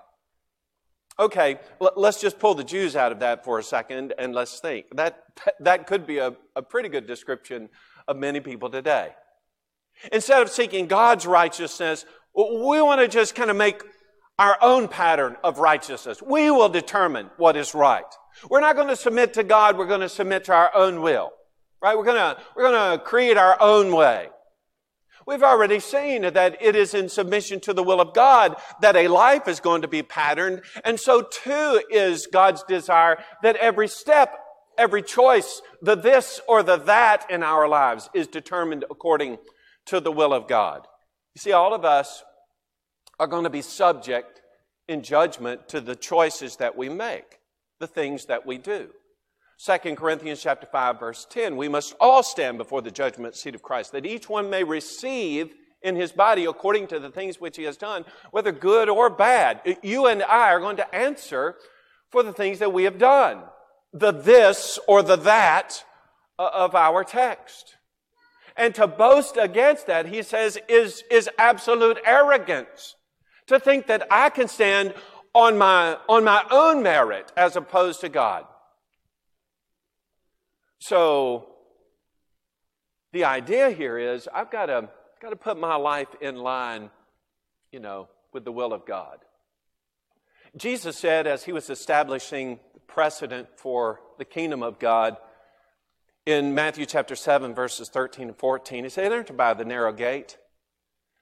[1.18, 1.60] Okay,
[1.96, 4.88] let's just pull the Jews out of that for a second and let's think.
[4.96, 5.24] That,
[5.62, 7.70] that could be a, a pretty good description
[8.08, 9.14] of many people today.
[10.12, 13.82] Instead of seeking God's righteousness, we want to just kind of make
[14.38, 16.22] our own pattern of righteousness.
[16.22, 18.04] We will determine what is right.
[18.50, 21.32] We're not going to submit to God, we're going to submit to our own will.
[21.82, 21.98] Right?
[21.98, 24.30] We're going we're going to create our own way.
[25.28, 29.08] We've already seen that it is in submission to the will of God that a
[29.08, 30.62] life is going to be patterned.
[30.84, 34.38] And so too is God's desire that every step,
[34.78, 39.40] every choice, the this or the that in our lives is determined according
[39.88, 40.86] to the will of God.
[41.34, 42.24] You see, all of us
[43.20, 44.42] are going to be subject
[44.88, 47.40] in judgment to the choices that we make,
[47.80, 48.90] the things that we do.
[49.66, 53.64] 2 Corinthians chapter 5 verse 10, we must all stand before the judgment seat of
[53.64, 57.64] Christ, that each one may receive in his body according to the things which he
[57.64, 59.78] has done, whether good or bad.
[59.82, 61.56] You and I are going to answer
[62.12, 63.42] for the things that we have done,
[63.92, 65.84] the this or the that
[66.38, 67.76] uh, of our text.
[68.56, 72.96] And to boast against that, he says, is, is absolute arrogance.
[73.48, 74.94] To think that I can stand
[75.34, 78.46] on my, on my own merit as opposed to God.
[80.80, 81.48] So,
[83.14, 84.90] the idea here is I've got to,
[85.22, 86.90] got to put my life in line,
[87.72, 89.20] you know, with the will of God.
[90.58, 95.18] Jesus said, as he was establishing the precedent for the kingdom of God,
[96.26, 98.84] in Matthew chapter 7, verses 13 and 14.
[98.84, 100.38] He said, Enter by the narrow gate.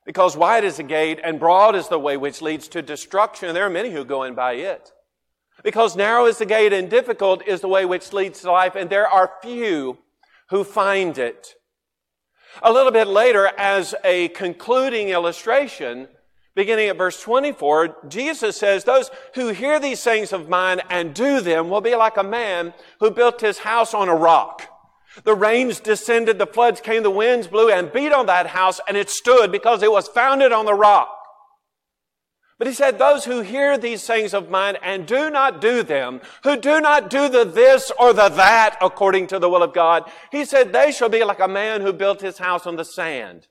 [0.05, 3.55] Because wide is the gate and broad is the way which leads to destruction, and
[3.55, 4.91] there are many who go in by it.
[5.61, 8.89] Because narrow is the gate and difficult is the way which leads to life, and
[8.89, 9.99] there are few
[10.49, 11.55] who find it.
[12.61, 16.07] A little bit later, as a concluding illustration,
[16.55, 21.41] beginning at verse 24, Jesus says, Those who hear these things of mine and do
[21.41, 24.69] them will be like a man who built his house on a rock.
[25.23, 28.97] The rains descended, the floods came, the winds blew and beat on that house, and
[28.97, 31.22] it stood because it was founded on the rock.
[32.57, 36.21] But he said, those who hear these things of mine and do not do them,
[36.43, 40.09] who do not do the this or the that according to the will of God,
[40.31, 43.47] he said, they shall be like a man who built his house on the sand.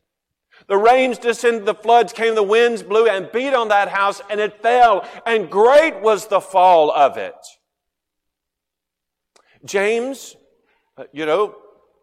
[0.69, 4.41] The rains descended, the floods came, the winds blew and beat on that house, and
[4.41, 7.35] it fell, and great was the fall of it.
[9.65, 10.37] James
[10.99, 11.55] uh, you know,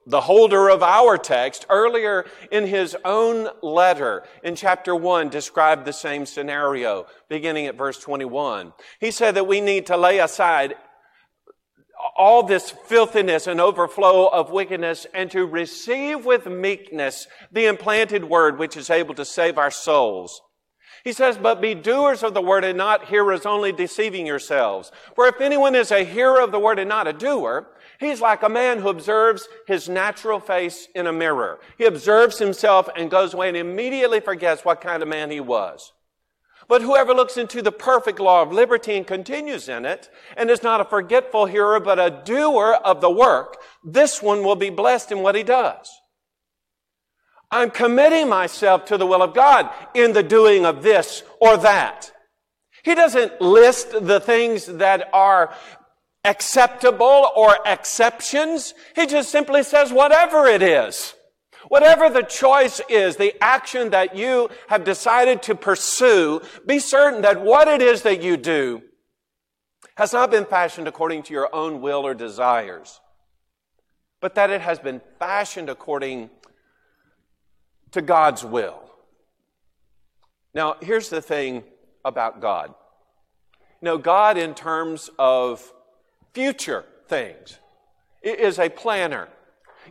[0.05, 5.93] the holder of our text, earlier in his own letter in chapter 1, described the
[5.93, 8.73] same scenario, beginning at verse 21.
[8.99, 10.75] He said that we need to lay aside
[12.15, 18.57] all this filthiness and overflow of wickedness and to receive with meekness the implanted word
[18.57, 20.41] which is able to save our souls.
[21.03, 24.91] He says, but be doers of the word and not hearers only deceiving yourselves.
[25.15, 27.67] For if anyone is a hearer of the word and not a doer,
[27.99, 31.59] he's like a man who observes his natural face in a mirror.
[31.77, 35.93] He observes himself and goes away and immediately forgets what kind of man he was.
[36.67, 40.61] But whoever looks into the perfect law of liberty and continues in it, and is
[40.61, 45.11] not a forgetful hearer, but a doer of the work, this one will be blessed
[45.11, 45.89] in what he does.
[47.51, 52.11] I'm committing myself to the will of God in the doing of this or that.
[52.83, 55.53] He doesn't list the things that are
[56.23, 58.73] acceptable or exceptions.
[58.95, 61.15] He just simply says whatever it is.
[61.67, 67.41] Whatever the choice is, the action that you have decided to pursue, be certain that
[67.41, 68.81] what it is that you do
[69.97, 73.01] has not been fashioned according to your own will or desires,
[74.21, 76.29] but that it has been fashioned according
[77.91, 78.81] to God's will.
[80.53, 81.63] Now, here's the thing
[82.05, 82.73] about God.
[83.81, 85.71] You know, God, in terms of
[86.39, 87.59] future things,
[88.23, 89.27] is a planner.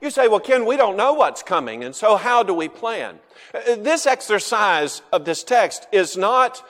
[0.00, 3.18] You say, well, Ken, we don't know what's coming, and so how do we plan?
[3.52, 6.64] Uh, this exercise of this text is not,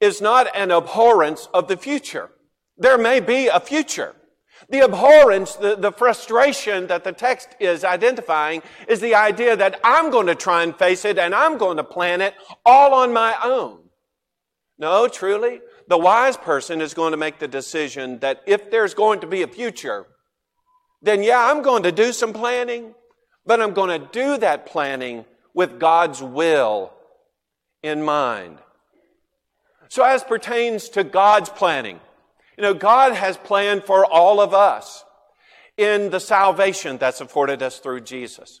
[0.00, 2.30] is not an abhorrence of the future.
[2.76, 4.16] There may be a future.
[4.68, 10.10] The abhorrence, the, the frustration that the text is identifying is the idea that I'm
[10.10, 12.34] going to try and face it and I'm going to plan it
[12.66, 13.78] all on my own.
[14.76, 15.60] No, truly,
[15.90, 19.42] the wise person is going to make the decision that if there's going to be
[19.42, 20.06] a future,
[21.02, 22.94] then yeah, I'm going to do some planning,
[23.44, 26.92] but I'm going to do that planning with God's will
[27.82, 28.58] in mind.
[29.88, 31.98] So as pertains to God's planning,
[32.56, 35.04] you know, God has planned for all of us
[35.76, 38.60] in the salvation that's afforded us through Jesus.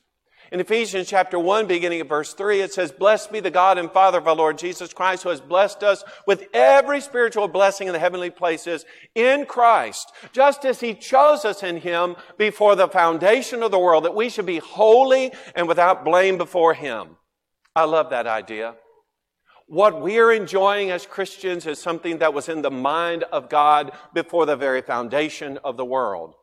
[0.52, 3.88] In Ephesians chapter 1, beginning at verse 3, it says, Blessed be the God and
[3.88, 7.92] Father of our Lord Jesus Christ, who has blessed us with every spiritual blessing in
[7.92, 8.84] the heavenly places
[9.14, 14.04] in Christ, just as he chose us in him before the foundation of the world,
[14.04, 17.16] that we should be holy and without blame before him.
[17.76, 18.74] I love that idea.
[19.68, 24.46] What we're enjoying as Christians is something that was in the mind of God before
[24.46, 26.34] the very foundation of the world.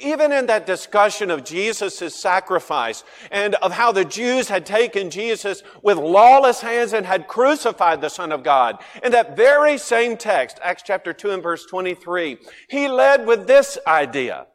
[0.00, 5.62] Even in that discussion of Jesus' sacrifice and of how the Jews had taken Jesus
[5.82, 10.58] with lawless hands and had crucified the Son of God, in that very same text,
[10.62, 12.38] Acts chapter 2 and verse 23,
[12.68, 14.46] he led with this idea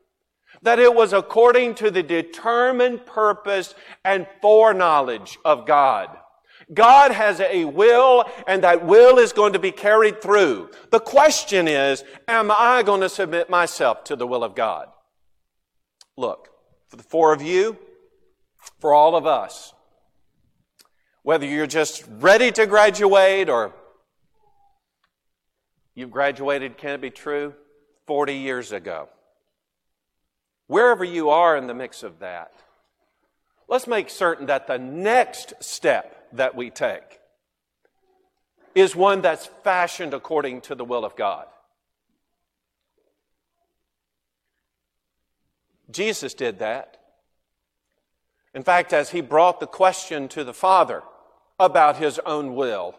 [0.61, 6.09] that it was according to the determined purpose and foreknowledge of God.
[6.73, 10.69] God has a will and that will is going to be carried through.
[10.91, 14.87] The question is, am I going to submit myself to the will of God?
[16.17, 16.49] Look,
[16.87, 17.77] for the four of you,
[18.79, 19.73] for all of us,
[21.23, 23.73] whether you're just ready to graduate or
[25.95, 27.53] you've graduated, can it be true?
[28.05, 29.09] 40 years ago.
[30.67, 32.51] Wherever you are in the mix of that,
[33.67, 37.19] let's make certain that the next step that we take
[38.75, 41.45] is one that's fashioned according to the will of God.
[45.91, 46.97] Jesus did that.
[48.53, 51.03] In fact, as he brought the question to the Father
[51.59, 52.95] about his own will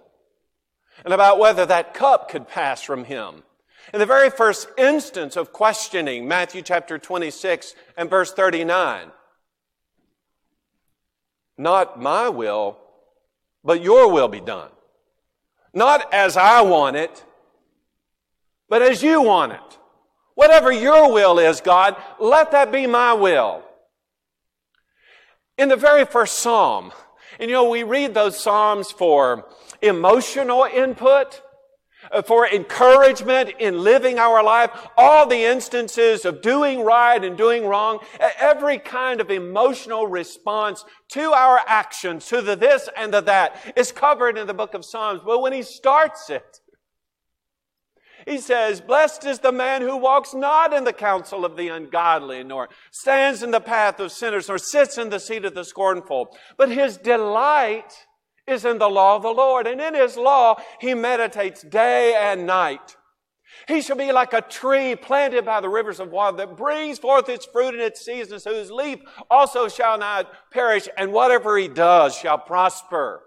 [1.05, 3.43] and about whether that cup could pass from him,
[3.93, 9.11] in the very first instance of questioning, Matthew chapter 26 and verse 39,
[11.57, 12.79] not my will,
[13.63, 14.71] but your will be done.
[15.73, 17.25] Not as I want it,
[18.69, 19.79] but as you want it.
[20.35, 23.63] Whatever your will is, God, let that be my will.
[25.57, 26.93] In the very first psalm,
[27.39, 29.49] and you know, we read those psalms for
[29.81, 31.41] emotional input,
[32.11, 37.67] uh, for encouragement in living our life, all the instances of doing right and doing
[37.67, 38.01] wrong,
[38.39, 43.93] every kind of emotional response to our actions, to the this and the that, is
[43.93, 45.21] covered in the book of Psalms.
[45.25, 46.61] But when he starts it,
[48.27, 52.43] he says, Blessed is the man who walks not in the counsel of the ungodly,
[52.43, 56.37] nor stands in the path of sinners, nor sits in the seat of the scornful,
[56.57, 58.07] but his delight
[58.47, 59.67] is in the law of the Lord.
[59.67, 62.97] And in his law, he meditates day and night.
[63.69, 67.29] He shall be like a tree planted by the rivers of water that brings forth
[67.29, 69.01] its fruit in its seasons, whose leaf
[69.31, 73.23] also shall not perish, and whatever he does shall prosper.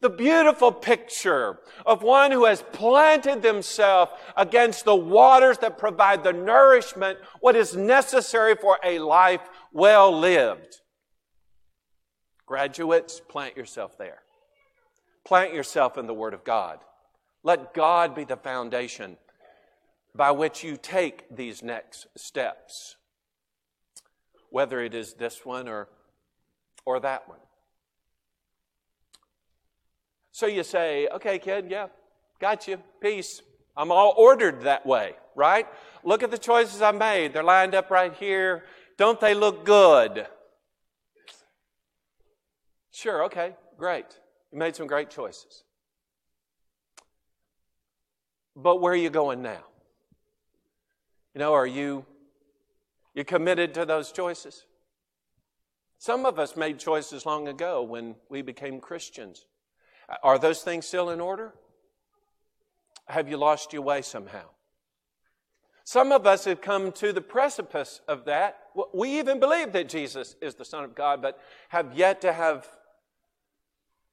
[0.00, 6.32] The beautiful picture of one who has planted themselves against the waters that provide the
[6.32, 9.42] nourishment, what is necessary for a life
[9.72, 10.80] well lived.
[12.46, 14.22] Graduates, plant yourself there.
[15.24, 16.78] Plant yourself in the Word of God.
[17.42, 19.18] Let God be the foundation
[20.14, 22.96] by which you take these next steps,
[24.48, 25.88] whether it is this one or,
[26.84, 27.38] or that one.
[30.40, 31.88] So you say, okay, kid, yeah,
[32.38, 33.42] got you, peace.
[33.76, 35.66] I'm all ordered that way, right?
[36.02, 37.34] Look at the choices I made.
[37.34, 38.64] They're lined up right here.
[38.96, 40.26] Don't they look good?
[42.90, 44.06] Sure, okay, great.
[44.50, 45.62] You made some great choices.
[48.56, 49.62] But where are you going now?
[51.34, 52.06] You know, are you
[53.12, 54.64] you committed to those choices?
[55.98, 59.44] Some of us made choices long ago when we became Christians.
[60.22, 61.52] Are those things still in order?
[63.06, 64.44] Have you lost your way somehow?
[65.84, 68.58] Some of us have come to the precipice of that.
[68.94, 71.40] We even believe that Jesus is the Son of God, but
[71.70, 72.68] have yet to have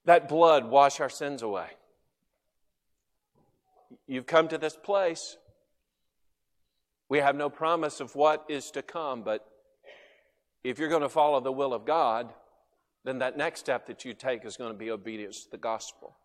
[0.05, 1.67] that blood wash our sins away.
[4.07, 5.37] You've come to this place.
[7.09, 9.47] We have no promise of what is to come, but
[10.63, 12.33] if you're going to follow the will of God,
[13.07, 16.17] then that next step that you take is going to be obedience to the gospel.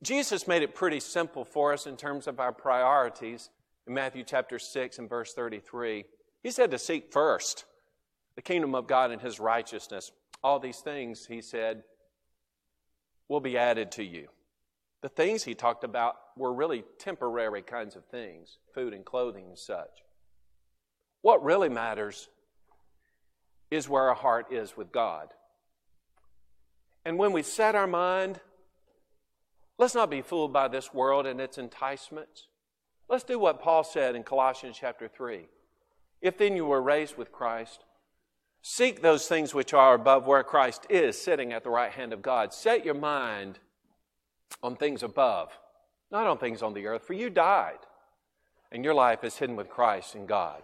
[0.00, 3.50] Jesus made it pretty simple for us in terms of our priorities
[3.84, 6.04] in Matthew chapter 6 and verse 33.
[6.44, 7.64] He said to seek first
[8.36, 10.12] the kingdom of God and his righteousness.
[10.44, 11.82] All these things, he said,
[13.28, 14.28] will be added to you.
[15.02, 19.58] The things he talked about were really temporary kinds of things food and clothing and
[19.58, 20.04] such.
[21.22, 22.28] What really matters
[23.72, 25.28] is where our heart is with God.
[27.06, 28.40] And when we set our mind,
[29.78, 32.48] let's not be fooled by this world and its enticements.
[33.08, 35.46] Let's do what Paul said in Colossians chapter 3.
[36.20, 37.84] If then you were raised with Christ,
[38.60, 42.22] seek those things which are above where Christ is sitting at the right hand of
[42.22, 42.52] God.
[42.52, 43.60] Set your mind
[44.60, 45.56] on things above,
[46.10, 47.78] not on things on the earth, for you died,
[48.72, 50.62] and your life is hidden with Christ in God.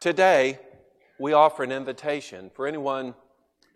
[0.00, 0.58] Today,
[1.18, 3.14] we offer an invitation for anyone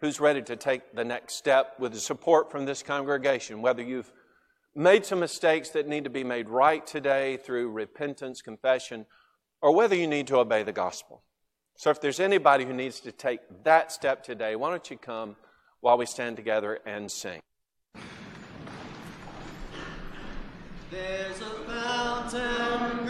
[0.01, 4.13] who's ready to take the next step with the support from this congregation, whether you've
[4.75, 9.07] made some mistakes that need to be made right today through repentance, confession,
[9.63, 11.23] or whether you need to obey the gospel.
[11.77, 15.37] So, if there's anybody who needs to take that step today, why don't you come
[15.81, 17.41] while we stand together and sing?
[20.91, 23.04] There's a fountain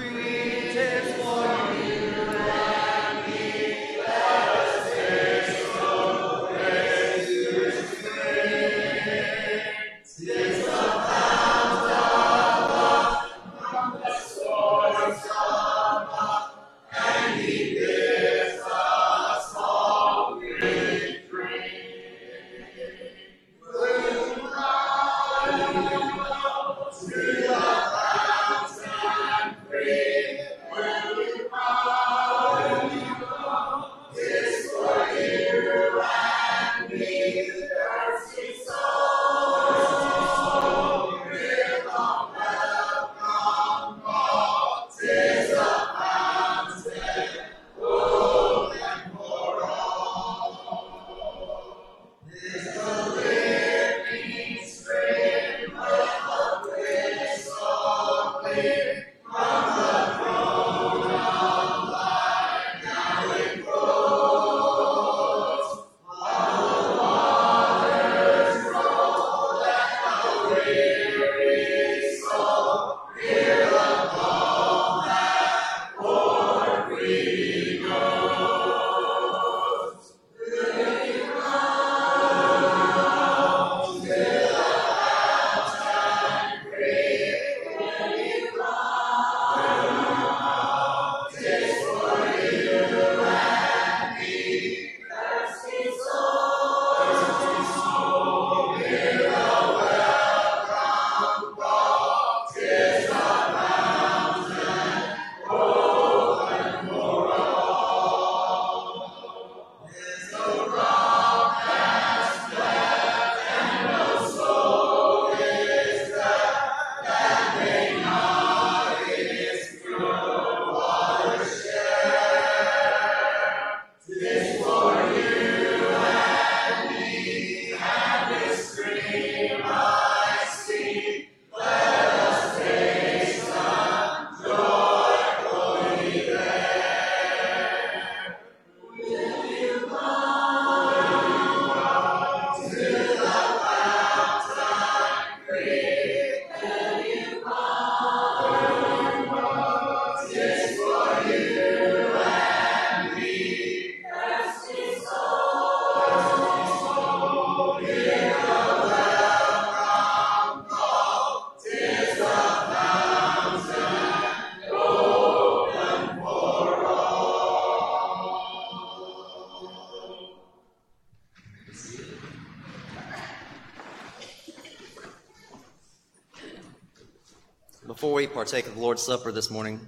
[178.45, 179.81] partake of the Lord's Supper this morning,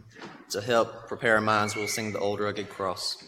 [0.48, 3.22] to help prepare our minds, we'll sing the Old Rugged Cross.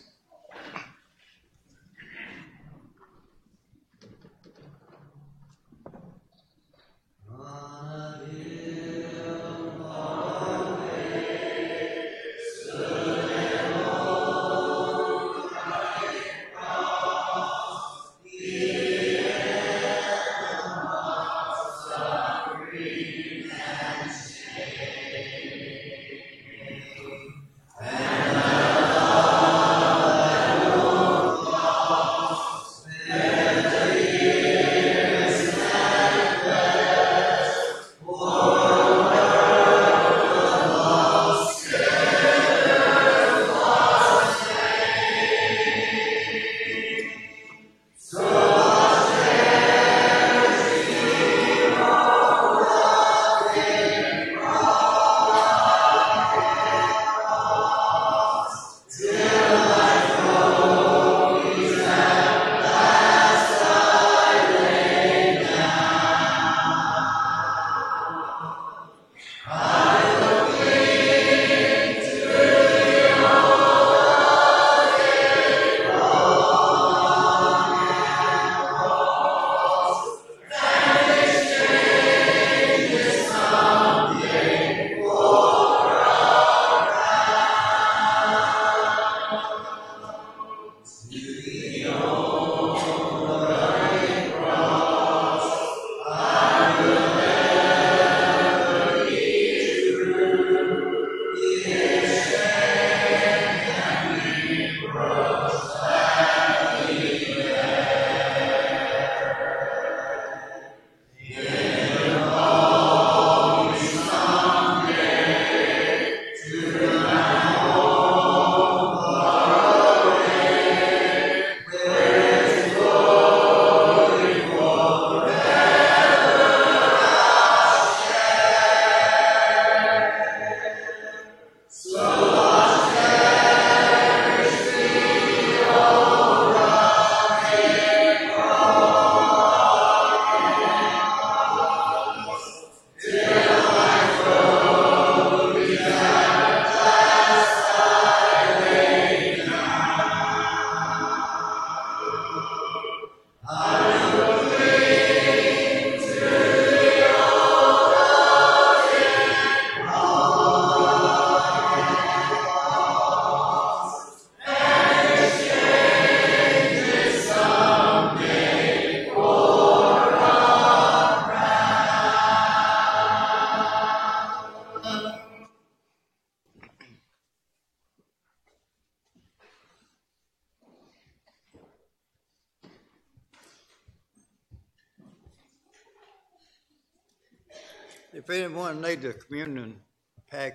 [104.88, 105.37] If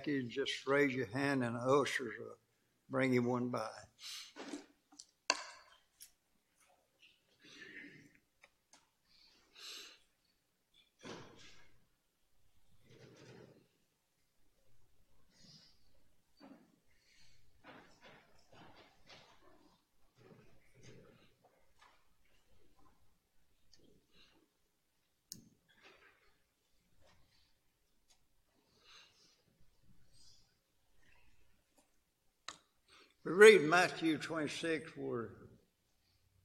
[0.04, 2.36] package, just raise your hand and the ushers will
[2.90, 3.68] bring you one by.
[33.24, 35.30] We read Matthew 26 where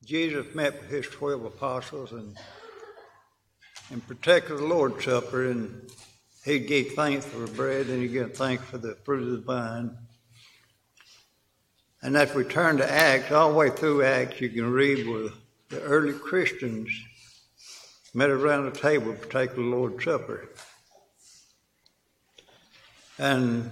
[0.03, 2.36] Jesus met with his 12 apostles and
[3.91, 5.91] and partook of the Lord's Supper, and
[6.43, 9.41] he gave thanks for the bread and he gave thanks for the fruit of the
[9.41, 9.95] vine.
[12.01, 15.30] And as we turn to Acts, all the way through Acts, you can read where
[15.69, 16.89] the early Christians
[18.11, 20.49] met around the table to take the Lord's Supper.
[23.19, 23.69] And,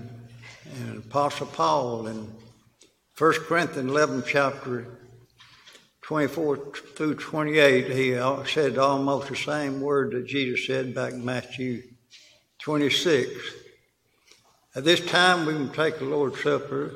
[0.76, 2.32] and Apostle Paul in
[3.18, 4.86] 1 Corinthians 11, chapter
[6.01, 6.57] 24
[6.95, 8.11] through 28, he
[8.45, 11.82] said almost the same word that Jesus said back in Matthew
[12.59, 13.32] 26.
[14.76, 16.93] At this time, we can take the Lord's Supper.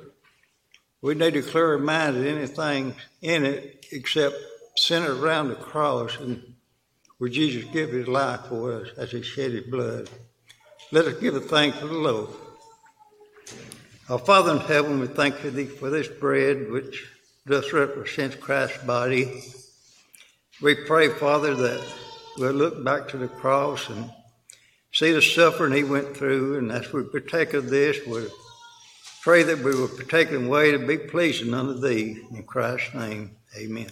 [1.01, 2.93] We need to clear our mind of anything
[3.24, 4.36] in it except
[4.78, 6.53] centered around the cross and
[7.17, 10.07] where Jesus gave his life for us as he shed his blood.
[10.91, 12.30] Let us give a thanks to the Lord.
[14.12, 17.09] Our Father in heaven, we thank thee for this bread which
[17.45, 19.41] thus represents Christ's body.
[20.62, 21.82] We pray, Father, that
[22.38, 24.12] we'll look back to the cross and
[24.91, 28.28] see the suffering he went through, and as we partake of this, we
[29.22, 32.22] pray that we will partake in a way to be pleasing unto thee.
[32.32, 33.91] In Christ's name, amen.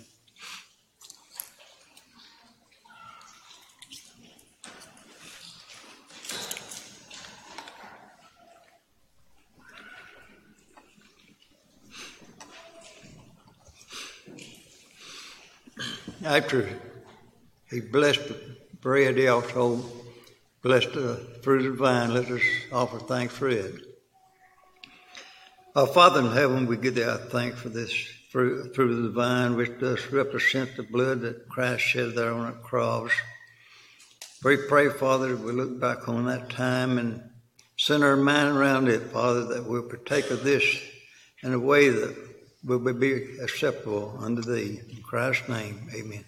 [16.25, 16.67] After
[17.69, 18.37] he blessed the
[18.81, 19.81] bread, he also
[20.61, 22.13] blessed the fruit of the vine.
[22.13, 22.41] Let us
[22.73, 23.75] offer thanks for it.
[25.77, 27.93] Our Father in heaven, we give thee our thanks for this
[28.31, 32.47] fruit, fruit of the vine, which does represent the blood that Christ shed there on
[32.47, 33.11] the cross.
[34.43, 37.23] We pray, Father, that we look back on that time and
[37.77, 40.65] center our mind around it, Father, that we'll partake of this
[41.43, 42.28] in a way that
[42.63, 44.81] will be acceptable unto thee.
[44.89, 46.25] In Christ's name, amen.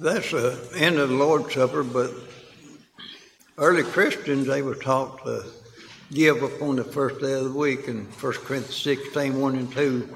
[0.00, 2.12] That's the end of the Lord's Supper, but
[3.56, 5.44] early Christians, they were taught to
[6.12, 10.08] give upon the first day of the week in 1 Corinthians 16, 1 and 2.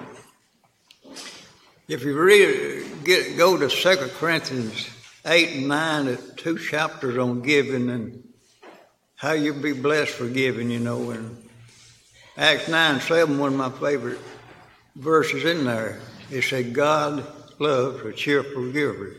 [1.89, 4.89] If you read, get, go to 2 Corinthians
[5.26, 8.22] 8 and 9, two chapters on giving and
[9.16, 11.11] how you'll be blessed for giving, you know.
[11.11, 11.37] And
[12.37, 14.20] Acts 9 7, one of my favorite
[14.95, 17.26] verses in there, it said, God
[17.59, 19.16] loves a cheerful giver.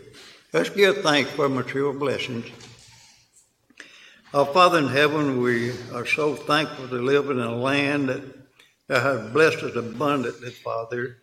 [0.54, 2.46] Let's give thanks for material blessings.
[4.34, 8.24] Our Father in heaven, we are so thankful to live in a land that,
[8.88, 11.23] that has blessed us abundantly, Father.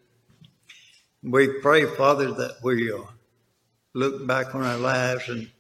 [1.23, 2.99] We pray, Father, that we uh,
[3.95, 5.51] look back on our lives and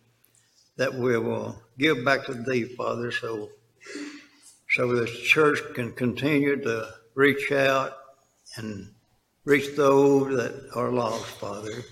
[0.78, 3.50] that we will give back to Thee, Father, so
[4.70, 7.92] so this church can continue to reach out
[8.56, 8.88] and
[9.44, 11.82] reach those that are lost, Father.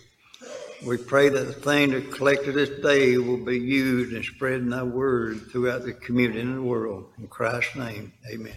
[0.86, 4.84] We pray that the thing that collected this day will be used in spreading thy
[4.84, 7.10] word throughout the community and the world.
[7.18, 8.56] In Christ's name, amen.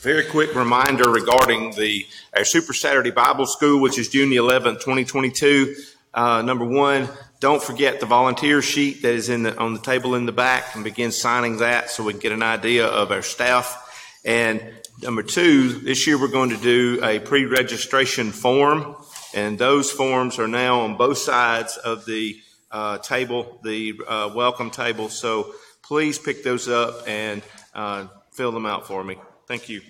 [0.00, 5.74] Very quick reminder regarding the our Super Saturday Bible School, which is June 11th, 2022.
[6.14, 7.08] Uh, number one,
[7.40, 10.76] don't forget the volunteer sheet that is in the, on the table in the back
[10.76, 14.20] and begin signing that so we can get an idea of our staff.
[14.24, 14.62] And
[15.02, 18.94] number two, this year we're going to do a pre-registration form
[19.34, 22.40] and those forms are now on both sides of the
[22.70, 25.08] uh, table, the uh, welcome table.
[25.08, 27.42] So please pick those up and
[27.74, 29.18] uh, fill them out for me.
[29.48, 29.80] Thank you.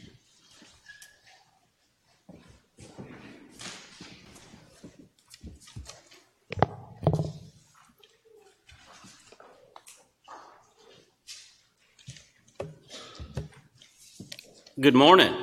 [14.81, 15.35] Good morning.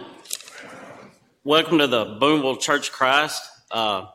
[1.44, 3.44] Welcome to the Booneville Church Christ.
[3.70, 4.06] Uh,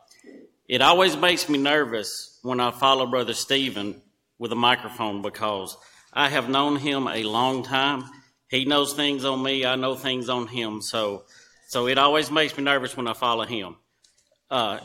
[0.66, 4.00] it always makes me nervous when I follow Brother Stephen
[4.38, 5.76] with a microphone because
[6.10, 8.04] I have known him a long time.
[8.50, 10.82] He knows things on me, I know things on him.
[10.82, 11.24] So,
[11.68, 13.76] so it always makes me nervous when I follow him.
[14.50, 14.80] Uh,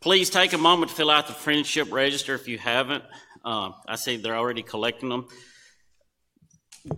[0.00, 3.04] please take a moment to fill out the friendship register if you haven't.
[3.44, 5.28] Uh, I see they're already collecting them.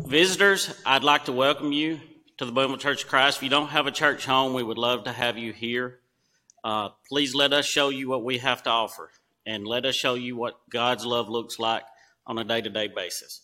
[0.07, 1.99] Visitors, I'd like to welcome you
[2.39, 3.39] to the Booneville Church of Christ.
[3.39, 5.99] If you don't have a church home, we would love to have you here.
[6.63, 9.11] Uh, please let us show you what we have to offer
[9.45, 11.83] and let us show you what God's love looks like
[12.25, 13.41] on a day to day basis.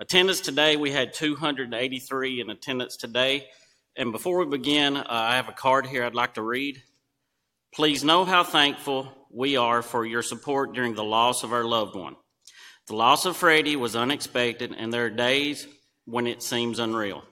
[0.00, 3.46] Attendance today, we had 283 in attendance today.
[3.96, 6.82] And before we begin, uh, I have a card here I'd like to read.
[7.74, 11.94] Please know how thankful we are for your support during the loss of our loved
[11.94, 12.16] one.
[12.86, 15.66] The loss of Freddie was unexpected, and there are days
[16.06, 17.22] when it seems unreal.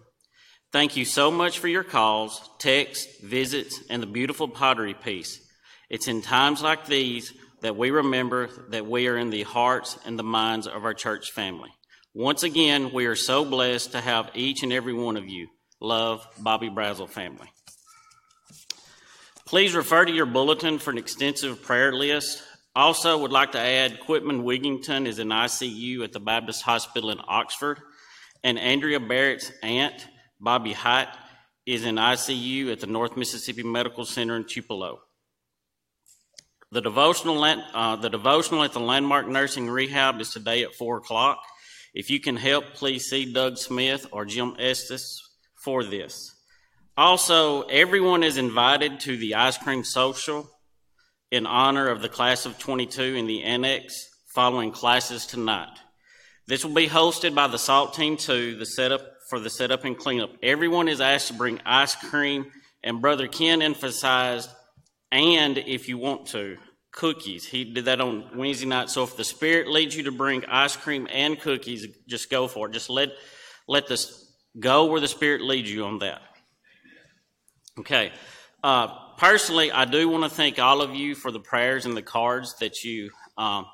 [0.71, 5.41] Thank you so much for your calls, texts, visits, and the beautiful pottery piece.
[5.89, 7.33] It's in times like these
[7.63, 11.33] that we remember that we are in the hearts and the minds of our church
[11.33, 11.71] family.
[12.15, 15.47] Once again, we are so blessed to have each and every one of you.
[15.81, 17.49] Love, Bobby Brazel family.
[19.47, 22.43] Please refer to your bulletin for an extensive prayer list.
[22.75, 27.21] Also, would like to add Quitman Wigington is in ICU at the Baptist Hospital in
[27.29, 27.79] Oxford,
[28.43, 30.05] and Andrea Barrett's aunt
[30.41, 31.09] Bobby Height
[31.65, 35.01] is in ICU at the North Mississippi Medical Center in Tupelo.
[36.73, 41.39] The devotional, uh, the devotional at the Landmark Nursing Rehab is today at 4 o'clock.
[41.95, 45.20] If you can help, please see Doug Smith or Jim Estes
[45.64, 46.34] for this.
[46.97, 50.51] Also, everyone is invited to the ice cream social
[51.30, 55.78] in honor of the class of 22 in the annex following classes tonight.
[56.47, 59.97] This will be hosted by the SALT Team 2, the setup for the setup and
[59.97, 60.30] cleanup.
[60.43, 62.47] Everyone is asked to bring ice cream,
[62.82, 64.51] and Brother Ken emphasized,
[65.12, 66.57] and if you want to,
[66.93, 67.47] cookies.
[67.47, 68.91] He did that on Wednesday night.
[68.91, 72.68] So if the Spirit leads you to bring ice cream and cookies, just go for
[72.68, 72.72] it.
[72.72, 73.11] Just let
[73.68, 76.22] let this go where the Spirit leads you on that.
[77.78, 78.12] Okay.
[78.62, 82.03] Uh, personally, I do want to thank all of you for the prayers and the
[82.03, 83.66] cards that you um,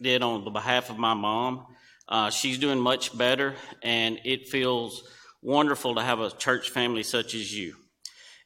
[0.00, 1.66] did on the behalf of my mom.
[2.08, 5.02] Uh, she's doing much better, and it feels
[5.42, 7.74] wonderful to have a church family such as you.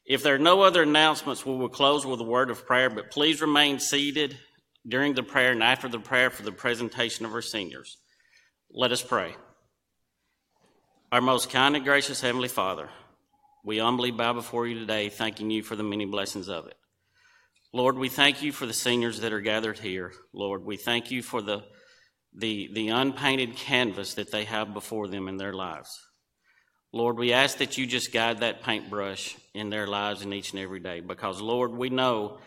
[0.07, 3.11] If there are no other announcements, we will close with a word of prayer, but
[3.11, 4.37] please remain seated
[4.87, 7.97] during the prayer and after the prayer for the presentation of our seniors.
[8.71, 9.35] Let us pray.
[11.11, 12.89] Our most kind and gracious Heavenly Father,
[13.65, 16.75] we humbly bow before you today, thanking you for the many blessings of it.
[17.73, 20.13] Lord, we thank you for the seniors that are gathered here.
[20.33, 21.65] Lord, we thank you for the,
[22.33, 25.99] the, the unpainted canvas that they have before them in their lives.
[26.93, 30.61] Lord, we ask that you just guide that paintbrush in their lives in each and
[30.61, 32.39] every day because, Lord, we know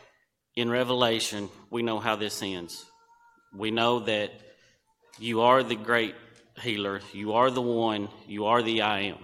[0.57, 2.85] in Revelation, we know how this ends.
[3.55, 4.33] We know that
[5.19, 6.15] you are the great
[6.61, 9.19] healer, you are the one, you are the I am.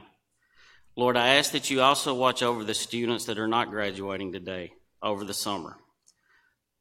[0.96, 4.72] Lord, I ask that you also watch over the students that are not graduating today
[5.02, 5.76] over the summer.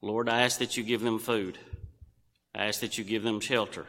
[0.02, 1.58] Lord, I ask that you give them food.
[2.54, 3.88] I ask that you give them shelter.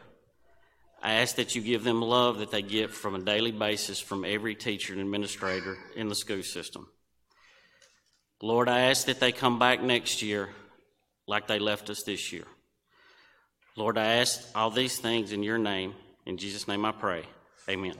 [1.01, 4.25] I ask that you give them love that they get from a daily basis from
[4.25, 6.87] every teacher and administrator in the school system.
[8.41, 10.49] Lord, I ask that they come back next year
[11.27, 12.45] like they left us this year.
[13.75, 15.93] Lord, I ask all these things in your name.
[16.25, 17.23] In Jesus' name I pray.
[17.69, 17.95] Amen.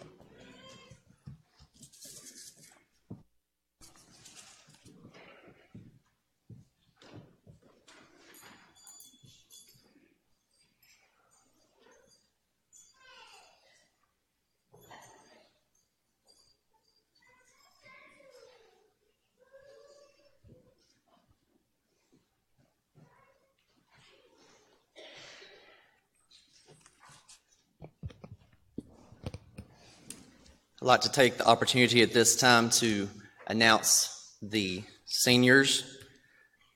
[30.79, 33.09] I'd like to take the opportunity at this time to
[33.47, 35.83] announce the seniors,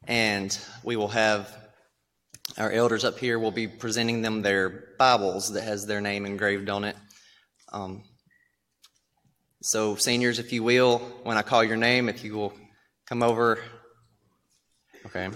[0.08, 1.56] and we will have
[2.58, 3.38] our elders up here.
[3.38, 6.96] will be presenting them their Bibles that has their name engraved on it.
[7.72, 8.04] Um,
[9.62, 12.54] so, seniors, if you will, when I call your name, if you will
[13.06, 13.60] come over.
[15.06, 15.30] Okay.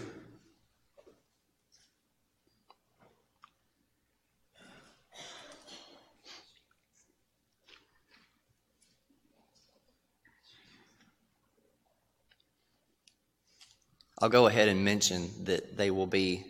[14.21, 16.45] I'll go ahead and mention that they will be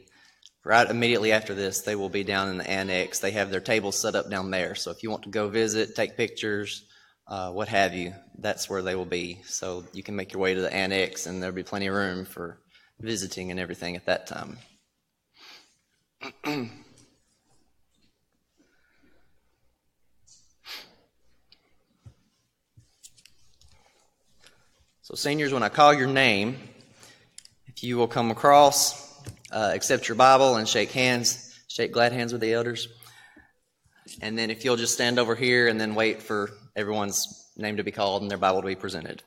[0.63, 1.81] right immediately after this.
[1.81, 3.19] They will be down in the annex.
[3.19, 4.75] They have their tables set up down there.
[4.75, 6.85] So if you want to go visit, take pictures,
[7.27, 9.41] uh, what have you, that's where they will be.
[9.45, 12.25] So you can make your way to the annex, and there'll be plenty of room
[12.25, 12.59] for
[12.99, 14.59] visiting and everything at that time.
[25.01, 26.57] so, seniors, when I call your name,
[27.75, 29.21] if you will come across,
[29.51, 32.87] uh, accept your Bible, and shake hands, shake glad hands with the elders.
[34.21, 37.83] And then if you'll just stand over here and then wait for everyone's name to
[37.83, 39.23] be called and their Bible to be presented.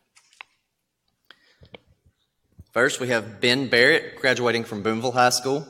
[2.72, 5.66] First, we have Ben Barrett, graduating from Booneville High School.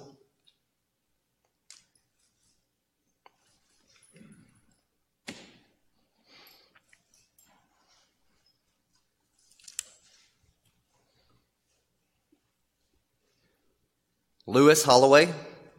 [14.48, 15.28] Lewis Holloway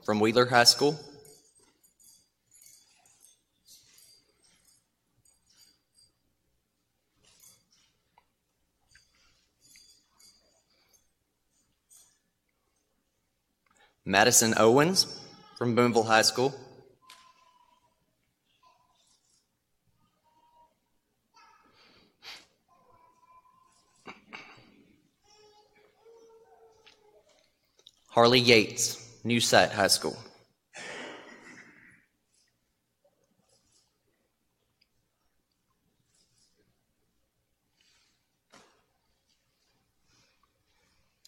[0.05, 0.95] from Wheeler High School.
[14.05, 15.19] Madison Owens
[15.57, 16.53] from Booneville High School.
[28.19, 30.17] Harley Yates, New Site High School.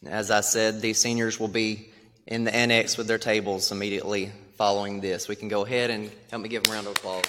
[0.05, 1.93] As I said, these seniors will be
[2.27, 5.29] in the annex with their tables immediately following this.
[5.29, 7.23] We can go ahead and help me give them a round of applause.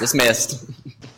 [0.00, 0.68] Dismissed.